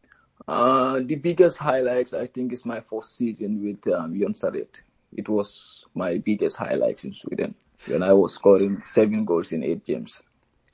Uh, 0.46 1.00
the 1.00 1.14
biggest 1.14 1.56
highlights, 1.56 2.12
I 2.12 2.26
think, 2.26 2.52
is 2.52 2.64
my 2.64 2.80
first 2.80 3.16
season 3.16 3.64
with 3.64 3.92
um, 3.92 4.14
Jonsereds. 4.14 4.80
It 5.16 5.28
was 5.28 5.84
my 5.94 6.18
biggest 6.18 6.56
highlights 6.56 7.04
in 7.04 7.14
Sweden. 7.14 7.54
when 7.86 8.02
I 8.02 8.12
was 8.12 8.34
scoring 8.34 8.82
seven 8.84 9.24
goals 9.24 9.52
in 9.52 9.62
eight 9.62 9.84
games. 9.84 10.20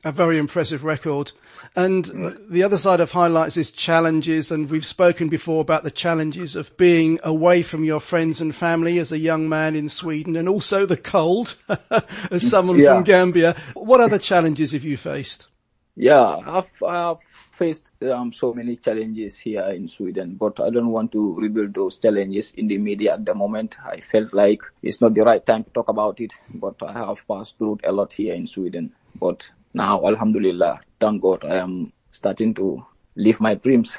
A 0.03 0.13
very 0.13 0.39
impressive 0.39 0.83
record. 0.83 1.31
And 1.77 2.05
the 2.49 2.63
other 2.63 2.79
side 2.79 3.01
of 3.01 3.13
highlights 3.13 3.59
is 3.59 3.71
challenges, 3.71 4.51
and 4.51 4.71
we've 4.71 4.87
spoken 4.87 5.29
before 5.29 5.61
about 5.61 5.85
the 5.85 5.91
challenges 5.91 6.57
of 6.57 6.75
being 6.79 7.21
away 7.23 7.63
from 7.63 7.85
your 7.85 8.01
friends 8.01 8.41
and 8.41 8.55
family 8.55 8.99
as 8.99 9.13
a 9.13 9.19
young 9.19 9.51
man 9.51 9.77
in 9.77 9.91
Sweden, 9.91 10.37
and 10.37 10.49
also 10.49 10.87
the 10.87 10.97
cold, 10.97 11.55
as 12.31 12.49
someone 12.49 12.79
yeah. 12.79 12.95
from 12.95 13.05
Gambia. 13.05 13.61
What 13.75 14.01
other 14.01 14.19
challenges 14.19 14.73
have 14.73 14.85
you 14.85 14.97
faced? 14.97 15.47
Yeah, 16.01 16.39
I've, 16.47 16.83
I've 16.83 17.19
faced 17.53 17.93
um, 18.05 18.33
so 18.33 18.55
many 18.55 18.77
challenges 18.77 19.37
here 19.37 19.67
in 19.69 19.87
Sweden, 19.87 20.37
but 20.41 20.59
I 20.59 20.71
don't 20.71 20.93
want 20.93 21.13
to 21.13 21.35
reveal 21.35 21.69
those 21.71 21.99
challenges 21.99 22.53
in 22.57 22.69
the 22.69 22.79
media 22.79 23.13
at 23.13 23.27
the 23.27 23.35
moment. 23.35 23.77
I 23.85 24.01
felt 24.01 24.33
like 24.33 24.63
it's 24.83 25.03
not 25.03 25.13
the 25.13 25.21
right 25.25 25.45
time 25.45 25.65
to 25.65 25.71
talk 25.73 25.89
about 25.89 26.19
it, 26.19 26.33
but 26.55 26.77
I 26.83 26.95
have 26.95 27.19
passed 27.29 27.59
through 27.59 27.81
a 27.85 27.93
lot 27.93 28.15
here 28.15 28.33
in 28.33 28.47
Sweden. 28.47 28.95
But 29.21 29.45
now, 29.75 30.07
Alhamdulillah, 30.07 30.81
thank 31.01 31.21
God, 31.21 31.45
I 31.45 31.57
am 31.57 31.93
starting 32.13 32.55
to 32.55 32.87
live 33.17 33.41
my 33.41 33.55
dreams. 33.55 33.97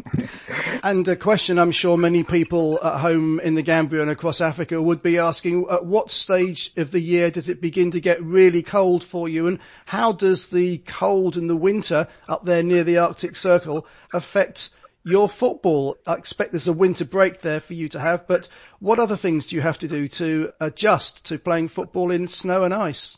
and 0.82 1.06
a 1.08 1.16
question 1.16 1.58
I'm 1.58 1.70
sure 1.70 1.96
many 1.96 2.24
people 2.24 2.78
at 2.82 3.00
home 3.00 3.40
in 3.40 3.54
the 3.54 3.62
Gambia 3.62 4.02
and 4.02 4.10
across 4.10 4.40
Africa 4.40 4.80
would 4.80 5.02
be 5.02 5.18
asking, 5.18 5.66
at 5.70 5.86
what 5.86 6.10
stage 6.10 6.72
of 6.76 6.90
the 6.90 7.00
year 7.00 7.30
does 7.30 7.48
it 7.48 7.60
begin 7.60 7.92
to 7.92 8.00
get 8.00 8.22
really 8.22 8.62
cold 8.62 9.02
for 9.02 9.28
you 9.28 9.46
and 9.46 9.60
how 9.86 10.12
does 10.12 10.48
the 10.48 10.78
cold 10.78 11.36
and 11.36 11.48
the 11.48 11.56
winter 11.56 12.08
up 12.28 12.44
there 12.44 12.62
near 12.62 12.84
the 12.84 12.98
Arctic 12.98 13.36
Circle 13.36 13.86
affect 14.12 14.70
your 15.04 15.28
football? 15.28 15.96
I 16.06 16.14
expect 16.14 16.52
there's 16.52 16.68
a 16.68 16.72
winter 16.72 17.04
break 17.04 17.40
there 17.40 17.60
for 17.60 17.74
you 17.74 17.88
to 17.90 18.00
have, 18.00 18.26
but 18.26 18.48
what 18.78 18.98
other 18.98 19.16
things 19.16 19.46
do 19.46 19.56
you 19.56 19.62
have 19.62 19.78
to 19.78 19.88
do 19.88 20.08
to 20.08 20.52
adjust 20.60 21.26
to 21.26 21.38
playing 21.38 21.68
football 21.68 22.10
in 22.10 22.28
snow 22.28 22.64
and 22.64 22.74
ice? 22.74 23.16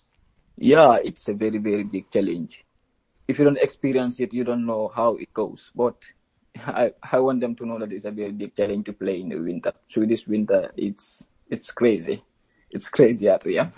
Yeah, 0.57 0.97
it's 1.03 1.29
a 1.29 1.35
very, 1.35 1.59
very 1.59 1.85
big 1.85 2.11
challenge 2.11 2.65
if 3.29 3.39
you 3.39 3.45
don't 3.45 3.59
experience 3.59 4.21
it, 4.21 4.33
you 4.33 4.45
don't 4.45 4.67
know 4.67 4.93
how 4.95 5.17
it 5.17 5.33
goes. 5.35 5.71
But 5.75 5.97
I, 6.57 6.93
I 7.13 7.19
want 7.21 7.41
them 7.41 7.55
to 7.57 7.67
know 7.67 7.79
that 7.79 7.93
it's 7.93 8.05
a 8.05 8.11
very 8.11 8.33
big 8.33 8.57
challenge 8.57 8.87
to 8.87 8.93
play 8.93 9.21
in 9.21 9.29
the 9.29 9.37
winter. 9.37 9.73
So 9.89 10.05
this 10.05 10.27
winter, 10.27 10.73
it's 10.77 11.25
it's 11.51 11.71
crazy. 11.71 12.23
It's 12.71 12.89
crazy 12.89 13.29
out 13.29 13.43
here. 13.45 13.73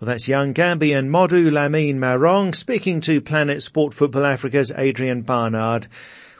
Well, 0.00 0.10
that's 0.10 0.28
young 0.28 0.52
Gambian 0.52 1.08
Modou 1.08 1.50
Lamin 1.50 1.98
Marong 1.98 2.54
speaking 2.54 3.00
to 3.02 3.20
Planet 3.20 3.62
Sport 3.62 3.94
Football 3.94 4.26
Africa's 4.26 4.72
Adrian 4.76 5.22
Barnard. 5.22 5.86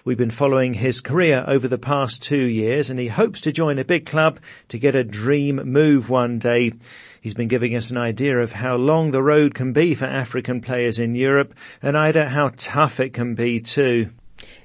We've 0.06 0.18
been 0.18 0.30
following 0.30 0.74
his 0.74 1.00
career 1.00 1.42
over 1.46 1.66
the 1.66 1.78
past 1.78 2.22
two 2.22 2.44
years 2.44 2.90
and 2.90 3.00
he 3.00 3.08
hopes 3.08 3.40
to 3.40 3.52
join 3.52 3.78
a 3.78 3.86
big 3.86 4.04
club 4.04 4.38
to 4.68 4.78
get 4.78 4.94
a 4.94 5.02
dream 5.02 5.56
move 5.64 6.10
one 6.10 6.38
day. 6.38 6.74
He's 7.22 7.32
been 7.32 7.48
giving 7.48 7.74
us 7.74 7.90
an 7.90 7.96
idea 7.96 8.38
of 8.38 8.52
how 8.52 8.76
long 8.76 9.12
the 9.12 9.22
road 9.22 9.54
can 9.54 9.72
be 9.72 9.94
for 9.94 10.04
African 10.04 10.60
players 10.60 10.98
in 10.98 11.14
Europe 11.14 11.54
and 11.80 11.96
Ida 11.96 12.28
how 12.28 12.50
tough 12.54 13.00
it 13.00 13.14
can 13.14 13.34
be 13.34 13.60
too. 13.60 14.10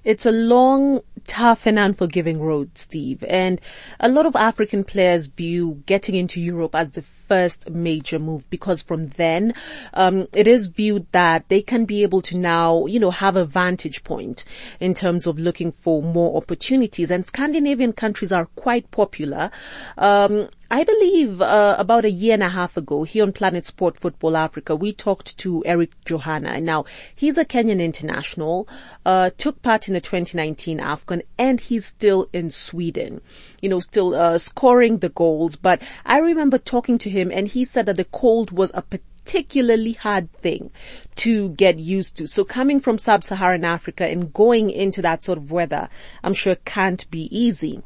It's 0.09 0.25
a 0.25 0.31
long, 0.31 1.01
tough 1.27 1.67
and 1.67 1.77
unforgiving 1.77 2.41
road, 2.41 2.75
Steve. 2.79 3.23
And 3.27 3.61
a 3.99 4.09
lot 4.09 4.25
of 4.25 4.35
African 4.35 4.83
players 4.83 5.27
view 5.27 5.83
getting 5.85 6.15
into 6.15 6.41
Europe 6.41 6.73
as 6.73 6.93
the 6.93 7.03
first 7.03 7.69
major 7.69 8.17
move 8.17 8.49
because 8.49 8.81
from 8.81 9.09
then, 9.09 9.53
um, 9.93 10.27
it 10.33 10.47
is 10.47 10.65
viewed 10.65 11.05
that 11.11 11.47
they 11.49 11.61
can 11.61 11.85
be 11.85 12.01
able 12.01 12.23
to 12.23 12.35
now, 12.35 12.87
you 12.87 12.99
know, 12.99 13.11
have 13.11 13.35
a 13.35 13.45
vantage 13.45 14.03
point 14.03 14.45
in 14.79 14.95
terms 14.95 15.27
of 15.27 15.37
looking 15.37 15.71
for 15.71 16.01
more 16.01 16.35
opportunities. 16.35 17.11
And 17.11 17.23
Scandinavian 17.27 17.93
countries 17.93 18.31
are 18.31 18.47
quite 18.55 18.89
popular. 18.89 19.51
Um, 19.95 20.49
I 20.71 20.83
believe 20.83 21.41
uh, 21.41 21.75
about 21.79 22.05
a 22.05 22.11
year 22.11 22.35
and 22.35 22.43
a 22.43 22.49
half 22.49 22.77
ago 22.77 23.01
here 23.01 23.23
on 23.23 23.33
Planet 23.33 23.65
Sport 23.65 23.99
Football 23.99 24.37
Africa, 24.37 24.75
we 24.75 24.93
talked 24.93 25.35
to 25.39 25.63
Eric 25.65 25.89
Johana. 26.05 26.61
Now 26.61 26.85
he's 27.15 27.39
a 27.39 27.45
Kenyan 27.45 27.81
international, 27.81 28.67
uh, 29.03 29.31
took 29.35 29.63
part 29.63 29.87
in 29.87 29.95
the 29.99 30.07
2019 30.07 30.79
AFCON, 30.79 31.21
and 31.37 31.59
he's 31.59 31.85
still 31.85 32.29
in 32.31 32.49
Sweden. 32.49 33.21
You 33.61 33.69
know, 33.69 33.79
still 33.79 34.15
uh, 34.15 34.37
scoring 34.37 34.99
the 34.99 35.09
goals. 35.09 35.55
But 35.55 35.81
I 36.05 36.19
remember 36.19 36.57
talking 36.57 36.97
to 36.99 37.09
him, 37.09 37.31
and 37.33 37.47
he 37.47 37.65
said 37.65 37.85
that 37.87 37.97
the 37.97 38.05
cold 38.05 38.51
was 38.51 38.71
a 38.73 38.81
particularly 38.81 39.93
hard 39.93 40.31
thing 40.33 40.71
to 41.17 41.49
get 41.49 41.79
used 41.79 42.15
to. 42.17 42.27
So 42.27 42.45
coming 42.45 42.79
from 42.79 42.97
sub-Saharan 42.97 43.65
Africa 43.65 44.07
and 44.07 44.33
going 44.33 44.69
into 44.69 45.01
that 45.01 45.21
sort 45.23 45.37
of 45.37 45.51
weather, 45.51 45.89
I'm 46.23 46.33
sure 46.33 46.55
can't 46.55 47.09
be 47.11 47.27
easy. 47.37 47.83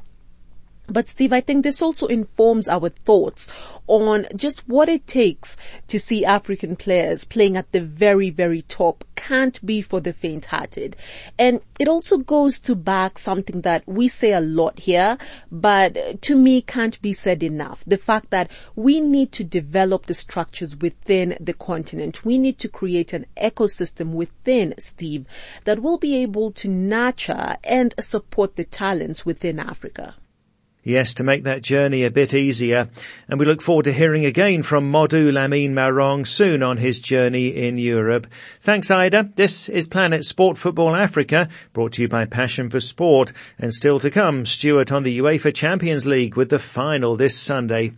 But 0.90 1.08
Steve, 1.08 1.32
I 1.32 1.40
think 1.40 1.64
this 1.64 1.82
also 1.82 2.08
informs 2.08 2.68
our 2.68 2.90
thoughts 2.90 3.48
on 3.88 4.28
just 4.36 4.68
what 4.68 4.90
it 4.90 5.08
takes 5.08 5.56
to 5.88 5.98
see 5.98 6.26
African 6.26 6.76
players 6.76 7.24
playing 7.24 7.56
at 7.56 7.72
the 7.72 7.80
very, 7.80 8.30
very 8.30 8.64
top 8.64 9.06
can't 9.16 9.66
be 9.66 9.82
for 9.82 10.02
the 10.02 10.12
faint-hearted. 10.12 10.98
And 11.40 11.62
it 11.80 11.88
also 11.88 12.18
goes 12.18 12.60
to 12.62 12.76
back 12.76 13.18
something 13.18 13.62
that 13.62 13.88
we 13.88 14.10
say 14.10 14.34
a 14.34 14.42
lot 14.42 14.80
here, 14.80 15.18
but 15.50 16.22
to 16.24 16.36
me 16.36 16.62
can't 16.62 17.02
be 17.02 17.14
said 17.14 17.44
enough. 17.44 17.82
The 17.88 17.98
fact 17.98 18.30
that 18.32 18.52
we 18.76 19.00
need 19.00 19.32
to 19.34 19.46
develop 19.46 20.08
the 20.08 20.14
structures 20.14 20.76
within 20.76 21.38
the 21.40 21.54
continent. 21.54 22.26
We 22.26 22.38
need 22.38 22.58
to 22.60 22.68
create 22.68 23.14
an 23.14 23.26
ecosystem 23.38 24.12
within, 24.12 24.76
Steve, 24.80 25.26
that 25.64 25.82
will 25.82 25.98
be 25.98 26.18
able 26.18 26.52
to 26.52 26.68
nurture 26.68 27.56
and 27.64 27.96
support 28.00 28.58
the 28.58 28.66
talents 28.66 29.26
within 29.26 29.60
Africa. 29.60 30.16
Yes, 30.86 31.14
to 31.14 31.24
make 31.24 31.46
that 31.46 31.62
journey 31.62 32.04
a 32.04 32.12
bit 32.12 32.34
easier. 32.34 32.90
And 33.30 33.40
we 33.40 33.46
look 33.46 33.62
forward 33.62 33.86
to 33.86 33.94
hearing 33.94 34.26
again 34.26 34.64
from 34.64 34.92
Modou 34.92 35.32
Lamin 35.32 35.74
Marong 35.74 36.28
soon 36.28 36.62
on 36.62 36.76
his 36.76 37.00
journey 37.00 37.48
in 37.48 37.78
Europe. 37.78 38.28
Thanks, 38.60 38.92
Ida. 38.92 39.30
This 39.36 39.70
is 39.70 39.88
Planet 39.88 40.26
Sport 40.26 40.58
Football 40.58 40.94
Africa, 40.94 41.48
brought 41.72 41.94
to 41.94 42.02
you 42.02 42.10
by 42.10 42.26
Passion 42.26 42.70
for 42.70 42.82
Sport. 42.82 43.32
And 43.58 43.74
still 43.74 43.98
to 44.02 44.12
come, 44.12 44.46
Stuart 44.46 44.92
on 44.92 45.04
the 45.04 45.20
UEFA 45.20 45.54
Champions 45.56 46.06
League 46.06 46.36
with 46.36 46.50
the 46.50 46.60
final 46.60 47.16
this 47.16 47.40
Sunday. 47.40 47.94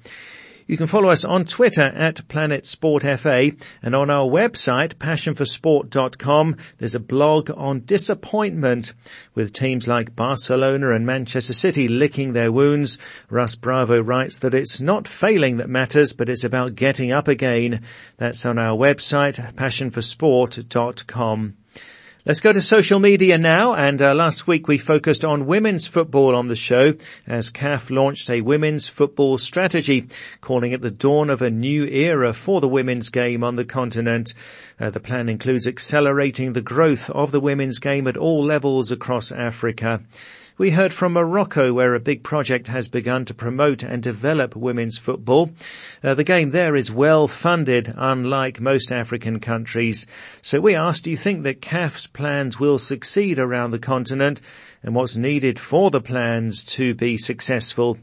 You 0.67 0.77
can 0.77 0.87
follow 0.87 1.09
us 1.09 1.23
on 1.23 1.45
Twitter 1.45 1.83
at 1.83 2.27
Planet 2.27 2.65
Sport 2.65 3.03
FA 3.03 3.51
and 3.83 3.95
on 3.95 4.09
our 4.09 4.27
website, 4.27 4.95
passionforsport.com. 4.95 6.57
There's 6.79 6.95
a 6.95 6.99
blog 6.99 7.51
on 7.55 7.81
disappointment 7.81 8.95
with 9.35 9.53
teams 9.53 9.87
like 9.87 10.15
Barcelona 10.15 10.93
and 10.93 11.05
Manchester 11.05 11.53
City 11.53 11.87
licking 11.87 12.33
their 12.33 12.51
wounds. 12.51 12.97
Russ 13.29 13.53
Bravo 13.53 14.01
writes 14.01 14.39
that 14.39 14.55
it's 14.55 14.81
not 14.81 15.07
failing 15.07 15.57
that 15.57 15.69
matters, 15.69 16.13
but 16.13 16.29
it's 16.29 16.43
about 16.43 16.73
getting 16.73 17.11
up 17.11 17.27
again. 17.27 17.83
That's 18.17 18.43
on 18.43 18.57
our 18.57 18.75
website, 18.75 19.53
passionforsport.com. 19.53 21.57
Let's 22.27 22.39
go 22.39 22.51
to 22.51 22.59
social 22.59 22.99
media 22.99 23.37
now. 23.37 23.75
And 23.75 24.01
uh, 24.01 24.15
last 24.15 24.47
week 24.47 24.67
we 24.67 24.79
focused 24.79 25.23
on 25.23 25.45
women's 25.45 25.85
football 25.85 26.33
on 26.33 26.47
the 26.47 26.55
show 26.55 26.95
as 27.27 27.51
CAF 27.51 27.91
launched 27.91 28.31
a 28.31 28.41
women's 28.41 28.87
football 28.87 29.37
strategy, 29.37 30.07
calling 30.41 30.71
it 30.71 30.81
the 30.81 30.89
dawn 30.89 31.29
of 31.29 31.43
a 31.43 31.51
new 31.51 31.85
era 31.85 32.33
for 32.33 32.61
the 32.61 32.67
women's 32.67 33.09
game 33.09 33.43
on 33.43 33.57
the 33.57 33.63
continent. 33.63 34.33
Uh, 34.79 34.89
the 34.89 34.99
plan 34.99 35.29
includes 35.29 35.67
accelerating 35.67 36.53
the 36.53 36.61
growth 36.61 37.11
of 37.11 37.29
the 37.29 37.39
women's 37.39 37.77
game 37.77 38.07
at 38.07 38.17
all 38.17 38.43
levels 38.43 38.89
across 38.89 39.31
Africa. 39.31 40.01
We 40.57 40.71
heard 40.71 40.93
from 40.93 41.11
Morocco 41.11 41.73
where 41.73 41.95
a 41.95 41.99
big 41.99 42.23
project 42.23 42.67
has 42.67 42.87
begun 42.87 43.25
to 43.25 43.33
promote 43.33 43.83
and 43.83 44.01
develop 44.01 44.55
women's 44.55 44.97
football. 44.97 45.51
Uh, 46.01 46.13
the 46.13 46.23
game 46.23 46.51
there 46.51 46.77
is 46.77 46.89
well 46.89 47.27
funded, 47.27 47.93
unlike 47.93 48.61
most 48.61 48.89
African 48.89 49.41
countries. 49.41 50.07
So 50.41 50.61
we 50.61 50.73
asked, 50.73 51.03
do 51.03 51.11
you 51.11 51.17
think 51.17 51.43
that 51.43 51.61
CAF's 51.61 52.07
plans 52.07 52.57
will 52.57 52.77
succeed 52.77 53.37
around 53.37 53.71
the 53.71 53.79
continent 53.79 54.39
and 54.81 54.95
what's 54.95 55.17
needed 55.17 55.59
for 55.59 55.91
the 55.91 55.99
plans 55.99 56.63
to 56.75 56.95
be 56.95 57.17
successful? 57.17 57.97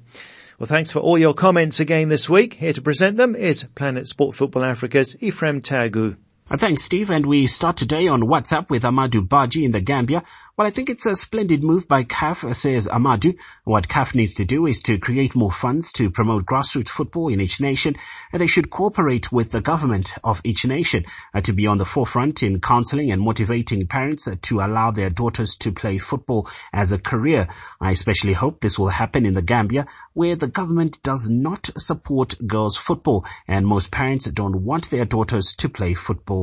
Well, 0.58 0.66
thanks 0.66 0.92
for 0.92 1.00
all 1.00 1.16
your 1.16 1.32
comments 1.32 1.80
again 1.80 2.10
this 2.10 2.28
week. 2.28 2.52
Here 2.52 2.74
to 2.74 2.82
present 2.82 3.16
them 3.16 3.34
is 3.34 3.66
Planet 3.74 4.06
Sport 4.08 4.34
Football 4.34 4.64
Africa's 4.64 5.16
Ephraim 5.22 5.62
Tagu. 5.62 6.16
Thanks, 6.58 6.82
Steve. 6.82 7.08
And 7.10 7.24
we 7.24 7.46
start 7.46 7.78
today 7.78 8.08
on 8.08 8.24
WhatsApp 8.24 8.68
with 8.68 8.82
Amadou 8.82 9.26
Baji 9.26 9.64
in 9.64 9.70
the 9.72 9.80
Gambia, 9.80 10.22
well, 10.54 10.66
I 10.66 10.70
think 10.70 10.90
it's 10.90 11.06
a 11.06 11.16
splendid 11.16 11.64
move 11.64 11.88
by 11.88 12.04
CAF, 12.04 12.54
says 12.54 12.86
Amadou. 12.86 13.38
What 13.64 13.88
CAF 13.88 14.14
needs 14.14 14.34
to 14.34 14.44
do 14.44 14.66
is 14.66 14.82
to 14.82 14.98
create 14.98 15.34
more 15.34 15.50
funds 15.50 15.92
to 15.92 16.10
promote 16.10 16.44
grassroots 16.44 16.90
football 16.90 17.28
in 17.28 17.40
each 17.40 17.58
nation, 17.58 17.96
and 18.34 18.42
they 18.42 18.46
should 18.46 18.68
cooperate 18.68 19.32
with 19.32 19.50
the 19.50 19.62
government 19.62 20.12
of 20.22 20.42
each 20.44 20.66
nation 20.66 21.06
uh, 21.32 21.40
to 21.40 21.54
be 21.54 21.66
on 21.66 21.78
the 21.78 21.86
forefront 21.86 22.42
in 22.42 22.60
counseling 22.60 23.10
and 23.10 23.22
motivating 23.22 23.86
parents 23.86 24.28
uh, 24.28 24.34
to 24.42 24.60
allow 24.60 24.90
their 24.90 25.08
daughters 25.08 25.56
to 25.56 25.72
play 25.72 25.96
football 25.96 26.46
as 26.70 26.92
a 26.92 26.98
career. 26.98 27.48
I 27.80 27.92
especially 27.92 28.34
hope 28.34 28.60
this 28.60 28.78
will 28.78 28.88
happen 28.88 29.24
in 29.24 29.32
the 29.32 29.40
Gambia, 29.40 29.86
where 30.12 30.36
the 30.36 30.48
government 30.48 31.02
does 31.02 31.30
not 31.30 31.70
support 31.78 32.34
girls 32.46 32.76
football, 32.76 33.24
and 33.48 33.66
most 33.66 33.90
parents 33.90 34.26
don't 34.26 34.62
want 34.64 34.90
their 34.90 35.06
daughters 35.06 35.54
to 35.56 35.70
play 35.70 35.94
football. 35.94 36.41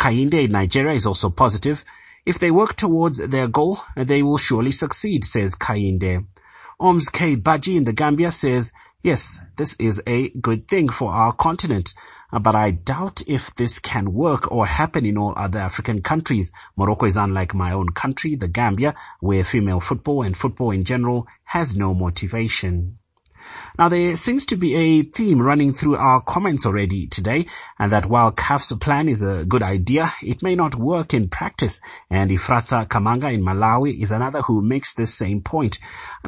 Kainde 0.00 0.44
in 0.44 0.52
Nigeria 0.52 0.94
is 0.94 1.06
also 1.06 1.30
positive. 1.30 1.84
If 2.24 2.38
they 2.38 2.50
work 2.50 2.74
towards 2.76 3.18
their 3.18 3.48
goal, 3.48 3.80
they 3.96 4.22
will 4.22 4.38
surely 4.38 4.72
succeed, 4.72 5.24
says 5.24 5.54
Kainde. 5.54 6.26
Oms 6.80 7.12
K. 7.12 7.36
Baji 7.36 7.76
in 7.76 7.84
the 7.84 7.92
Gambia 7.92 8.32
says, 8.32 8.72
Yes, 9.02 9.40
this 9.56 9.74
is 9.80 10.02
a 10.06 10.30
good 10.30 10.68
thing 10.68 10.88
for 10.88 11.12
our 11.12 11.32
continent, 11.32 11.94
but 12.40 12.54
I 12.54 12.70
doubt 12.70 13.22
if 13.26 13.54
this 13.56 13.78
can 13.78 14.12
work 14.12 14.50
or 14.50 14.64
happen 14.64 15.04
in 15.04 15.18
all 15.18 15.34
other 15.36 15.58
African 15.58 16.02
countries. 16.02 16.50
Morocco 16.76 17.06
is 17.06 17.16
unlike 17.16 17.54
my 17.54 17.72
own 17.72 17.90
country, 17.90 18.36
the 18.36 18.48
Gambia, 18.48 18.94
where 19.20 19.44
female 19.44 19.80
football 19.80 20.22
and 20.22 20.36
football 20.36 20.70
in 20.70 20.84
general 20.84 21.26
has 21.44 21.76
no 21.76 21.94
motivation. 21.94 22.98
Now 23.78 23.88
there 23.88 24.16
seems 24.16 24.44
to 24.46 24.56
be 24.56 24.74
a 24.74 25.02
theme 25.02 25.40
running 25.40 25.72
through 25.72 25.96
our 25.96 26.20
comments 26.20 26.66
already 26.66 27.06
today, 27.06 27.46
and 27.78 27.90
that 27.92 28.04
while 28.04 28.30
CAF's 28.30 28.72
plan 28.74 29.08
is 29.08 29.22
a 29.22 29.46
good 29.46 29.62
idea, 29.62 30.12
it 30.22 30.42
may 30.42 30.54
not 30.54 30.74
work 30.74 31.14
in 31.14 31.28
practice. 31.28 31.80
And 32.10 32.30
Ifratha 32.30 32.86
Kamanga 32.86 33.32
in 33.32 33.42
Malawi 33.42 34.02
is 34.02 34.10
another 34.10 34.42
who 34.42 34.60
makes 34.60 34.92
this 34.92 35.14
same 35.14 35.40
point. 35.40 35.78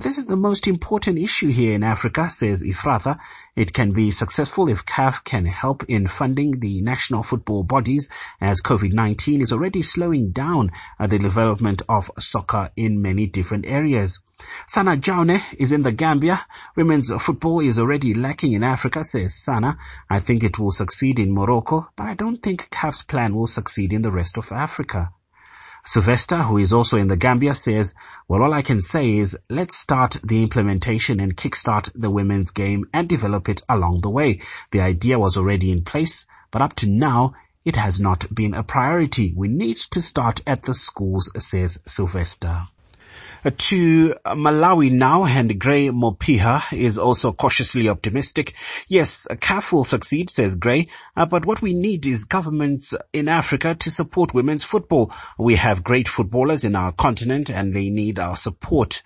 This 0.01 0.17
is 0.17 0.27
the 0.27 0.37
most 0.37 0.67
important 0.67 1.19
issue 1.19 1.49
here 1.49 1.75
in 1.75 1.83
Africa, 1.83 2.31
says 2.31 2.63
Ifratha. 2.63 3.19
It 3.57 3.73
can 3.73 3.93
be 3.93 4.11
successful 4.11 4.69
if 4.69 4.85
CAF 4.85 5.23
can 5.23 5.45
help 5.45 5.85
in 5.87 6.09
funding 6.09 6.59
the 6.59 6.81
national 6.81 7.23
football 7.23 7.63
bodies 7.63 8.09
as 8.41 8.61
COVID-19 8.63 9.43
is 9.43 9.53
already 9.53 9.83
slowing 9.83 10.31
down 10.31 10.73
uh, 10.99 11.07
the 11.07 11.19
development 11.19 11.83
of 11.89 12.11
soccer 12.19 12.71
in 12.75 13.01
many 13.01 13.27
different 13.29 13.67
areas. 13.67 14.21
Sana 14.67 14.97
Jaune 14.97 15.41
is 15.59 15.71
in 15.71 15.83
the 15.83 15.93
Gambia. 15.93 16.45
Women's 16.75 17.13
football 17.13 17.34
is 17.63 17.79
already 17.79 18.15
lacking 18.15 18.53
in 18.53 18.63
Africa, 18.63 19.05
says 19.05 19.35
Sana. 19.35 19.77
I 20.09 20.21
think 20.21 20.43
it 20.43 20.59
will 20.59 20.71
succeed 20.71 21.19
in 21.19 21.35
Morocco, 21.35 21.89
but 21.97 22.05
I 22.05 22.15
don't 22.15 22.43
think 22.43 22.71
CAF's 22.71 23.03
plan 23.03 23.35
will 23.35 23.47
succeed 23.47 23.93
in 23.93 24.03
the 24.03 24.11
rest 24.11 24.37
of 24.37 24.53
Africa. 24.53 25.11
Sylvester, 25.87 26.39
who 26.45 26.57
is 26.57 26.73
also 26.73 26.97
in 26.97 27.09
the 27.09 27.17
Gambia, 27.17 27.55
says, 27.55 27.95
well, 28.27 28.43
all 28.43 28.55
I 28.55 28.63
can 28.63 28.81
say 28.81 29.19
is 29.19 29.37
let's 29.51 29.77
start 29.77 30.17
the 30.25 30.43
implementation 30.43 31.21
and 31.21 31.37
kickstart 31.37 31.91
the 31.95 32.11
women's 32.11 32.51
game 32.51 32.87
and 32.95 33.07
develop 33.07 33.51
it 33.51 33.61
along 33.69 34.01
the 34.01 34.09
way. 34.09 34.41
The 34.71 34.81
idea 34.81 35.19
was 35.19 35.37
already 35.37 35.71
in 35.71 35.85
place, 35.85 36.27
but 36.51 36.63
up 36.63 36.75
to 36.77 36.89
now, 36.89 37.35
it 37.65 37.77
has 37.77 38.01
not 38.01 38.35
been 38.35 38.55
a 38.55 38.63
priority. 38.63 39.35
We 39.37 39.49
need 39.49 39.77
to 39.91 40.01
start 40.01 40.41
at 40.47 40.63
the 40.63 40.75
schools, 40.75 41.31
says 41.37 41.79
Sylvester. 41.87 42.69
To 43.45 44.15
Malawi 44.25 44.91
now, 44.91 45.27
and 45.27 45.61
Gray 45.61 45.89
Mopiha 45.89 46.73
is 46.73 46.97
also 46.97 47.31
cautiously 47.31 47.91
optimistic. 47.91 48.55
Yes, 48.89 49.27
CAF 49.31 49.71
will 49.71 49.85
succeed, 49.85 50.31
says 50.31 50.57
Gray, 50.57 50.89
uh, 51.15 51.27
but 51.27 51.45
what 51.45 51.61
we 51.61 51.75
need 51.75 52.07
is 52.07 52.25
governments 52.25 52.95
in 53.13 53.29
Africa 53.29 53.75
to 53.75 53.91
support 53.91 54.33
women's 54.33 54.65
football. 54.65 55.13
We 55.39 55.57
have 55.57 55.85
great 55.85 56.09
footballers 56.09 56.65
in 56.65 56.75
our 56.75 56.93
continent 56.93 57.51
and 57.51 57.75
they 57.75 57.91
need 57.91 58.19
our 58.19 58.35
support. 58.35 59.03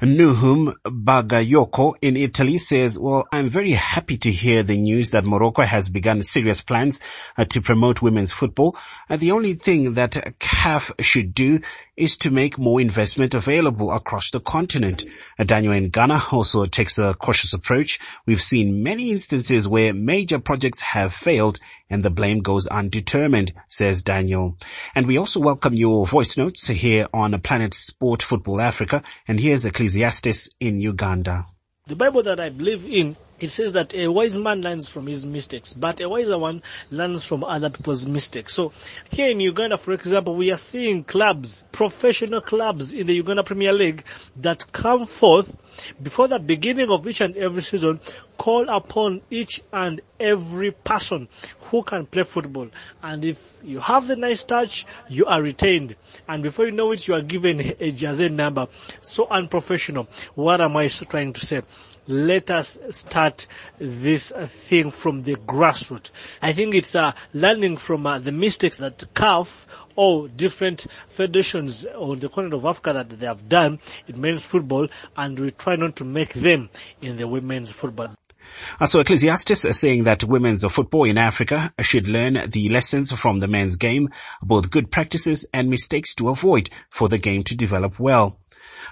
Nuhum 0.00 0.76
Bagayoko 0.84 1.94
in 2.00 2.16
Italy 2.16 2.56
says, 2.58 2.96
well, 2.96 3.26
I'm 3.32 3.48
very 3.48 3.72
happy 3.72 4.16
to 4.18 4.30
hear 4.30 4.62
the 4.62 4.76
news 4.76 5.10
that 5.10 5.24
Morocco 5.24 5.62
has 5.62 5.88
begun 5.88 6.22
serious 6.22 6.60
plans 6.60 7.00
uh, 7.36 7.44
to 7.46 7.60
promote 7.60 8.00
women's 8.00 8.30
football. 8.30 8.76
Uh, 9.10 9.16
the 9.16 9.32
only 9.32 9.54
thing 9.54 9.94
that 9.94 10.36
CAF 10.38 10.92
should 11.00 11.34
do 11.34 11.60
is 11.96 12.16
to 12.18 12.30
make 12.30 12.58
more 12.58 12.80
investment 12.80 13.34
available 13.34 13.90
across 13.90 14.30
the 14.30 14.38
continent. 14.38 15.04
Uh, 15.36 15.42
Daniel 15.42 15.72
in 15.72 15.88
Ghana 15.88 16.22
also 16.30 16.64
takes 16.66 16.98
a 16.98 17.14
cautious 17.14 17.52
approach. 17.52 17.98
We've 18.24 18.40
seen 18.40 18.84
many 18.84 19.10
instances 19.10 19.66
where 19.66 19.92
major 19.92 20.38
projects 20.38 20.80
have 20.80 21.12
failed 21.12 21.58
and 21.90 22.02
the 22.02 22.10
blame 22.10 22.40
goes 22.40 22.66
undetermined, 22.66 23.52
says 23.68 24.02
Daniel. 24.02 24.58
And 24.94 25.06
we 25.06 25.16
also 25.16 25.40
welcome 25.40 25.74
your 25.74 26.06
voice 26.06 26.36
notes 26.36 26.66
here 26.66 27.08
on 27.14 27.40
Planet 27.40 27.74
Sport 27.74 28.22
Football 28.22 28.60
Africa. 28.60 29.02
And 29.26 29.40
here's 29.40 29.64
Ecclesiastes 29.88 30.50
in 30.60 30.78
Uganda. 30.80 31.46
The 31.86 31.96
Bible 31.96 32.22
that 32.24 32.38
I 32.38 32.50
believe 32.50 32.84
in, 32.84 33.16
it 33.40 33.48
says 33.48 33.72
that 33.72 33.94
a 33.94 34.08
wise 34.08 34.36
man 34.36 34.62
learns 34.62 34.88
from 34.88 35.06
his 35.06 35.24
mistakes, 35.24 35.72
but 35.72 36.00
a 36.00 36.08
wiser 36.08 36.38
one 36.38 36.62
learns 36.90 37.24
from 37.24 37.44
other 37.44 37.70
people's 37.70 38.06
mistakes. 38.06 38.54
So 38.54 38.72
here 39.10 39.30
in 39.30 39.40
Uganda, 39.40 39.78
for 39.78 39.92
example, 39.92 40.34
we 40.34 40.50
are 40.50 40.56
seeing 40.56 41.04
clubs, 41.04 41.64
professional 41.72 42.40
clubs 42.40 42.92
in 42.92 43.06
the 43.06 43.14
Uganda 43.14 43.44
Premier 43.44 43.72
League 43.72 44.04
that 44.36 44.72
come 44.72 45.06
forth 45.06 45.54
before 46.02 46.28
the 46.28 46.38
beginning 46.38 46.90
of 46.90 47.06
each 47.06 47.20
and 47.20 47.36
every 47.36 47.62
season, 47.62 48.00
call 48.36 48.68
upon 48.68 49.20
each 49.30 49.62
and 49.72 50.00
every 50.18 50.70
person 50.72 51.28
who 51.62 51.82
can 51.82 52.06
play 52.06 52.24
football. 52.24 52.68
And 53.02 53.24
if 53.24 53.38
you 53.62 53.80
have 53.80 54.06
the 54.06 54.16
nice 54.16 54.44
touch, 54.44 54.86
you 55.08 55.26
are 55.26 55.40
retained. 55.40 55.96
And 56.26 56.42
before 56.42 56.66
you 56.66 56.72
know 56.72 56.92
it, 56.92 57.06
you 57.06 57.14
are 57.14 57.22
given 57.22 57.60
a 57.60 57.92
jersey 57.92 58.28
number. 58.28 58.68
So 59.00 59.26
unprofessional. 59.28 60.08
What 60.34 60.60
am 60.60 60.76
I 60.76 60.88
trying 60.88 61.32
to 61.34 61.40
say? 61.40 61.62
Let 62.10 62.50
us 62.50 62.78
start 62.88 63.46
this 63.78 64.30
thing 64.30 64.90
from 64.90 65.22
the 65.24 65.34
grassroots. 65.34 66.10
I 66.40 66.54
think 66.54 66.74
it's 66.74 66.96
uh, 66.96 67.12
learning 67.34 67.76
from 67.76 68.06
uh, 68.06 68.18
the 68.18 68.32
mistakes 68.32 68.78
that 68.78 69.04
CAF 69.14 69.66
or 69.94 70.26
different 70.28 70.86
federations 71.10 71.84
on 71.84 72.18
the 72.20 72.28
continent 72.30 72.54
of 72.54 72.64
Africa 72.64 72.94
that 72.94 73.10
they 73.10 73.26
have 73.26 73.46
done 73.46 73.78
in 74.06 74.20
men's 74.20 74.46
football 74.46 74.88
and 75.18 75.38
we 75.38 75.50
try 75.50 75.76
not 75.76 75.96
to 75.96 76.04
make 76.06 76.32
them 76.32 76.70
in 77.02 77.18
the 77.18 77.28
women's 77.28 77.72
football. 77.72 78.14
Uh, 78.80 78.86
so 78.86 79.00
Ecclesiastes 79.00 79.64
is 79.64 79.78
saying 79.78 80.04
that 80.04 80.24
women's 80.24 80.64
football 80.72 81.04
in 81.04 81.18
Africa 81.18 81.72
should 81.80 82.08
learn 82.08 82.50
the 82.50 82.68
lessons 82.68 83.12
from 83.12 83.40
the 83.40 83.48
men's 83.48 83.76
game, 83.76 84.08
both 84.42 84.70
good 84.70 84.90
practices 84.90 85.46
and 85.52 85.68
mistakes 85.68 86.14
to 86.16 86.28
avoid 86.28 86.70
for 86.90 87.08
the 87.08 87.18
game 87.18 87.42
to 87.44 87.56
develop 87.56 87.98
well. 87.98 88.38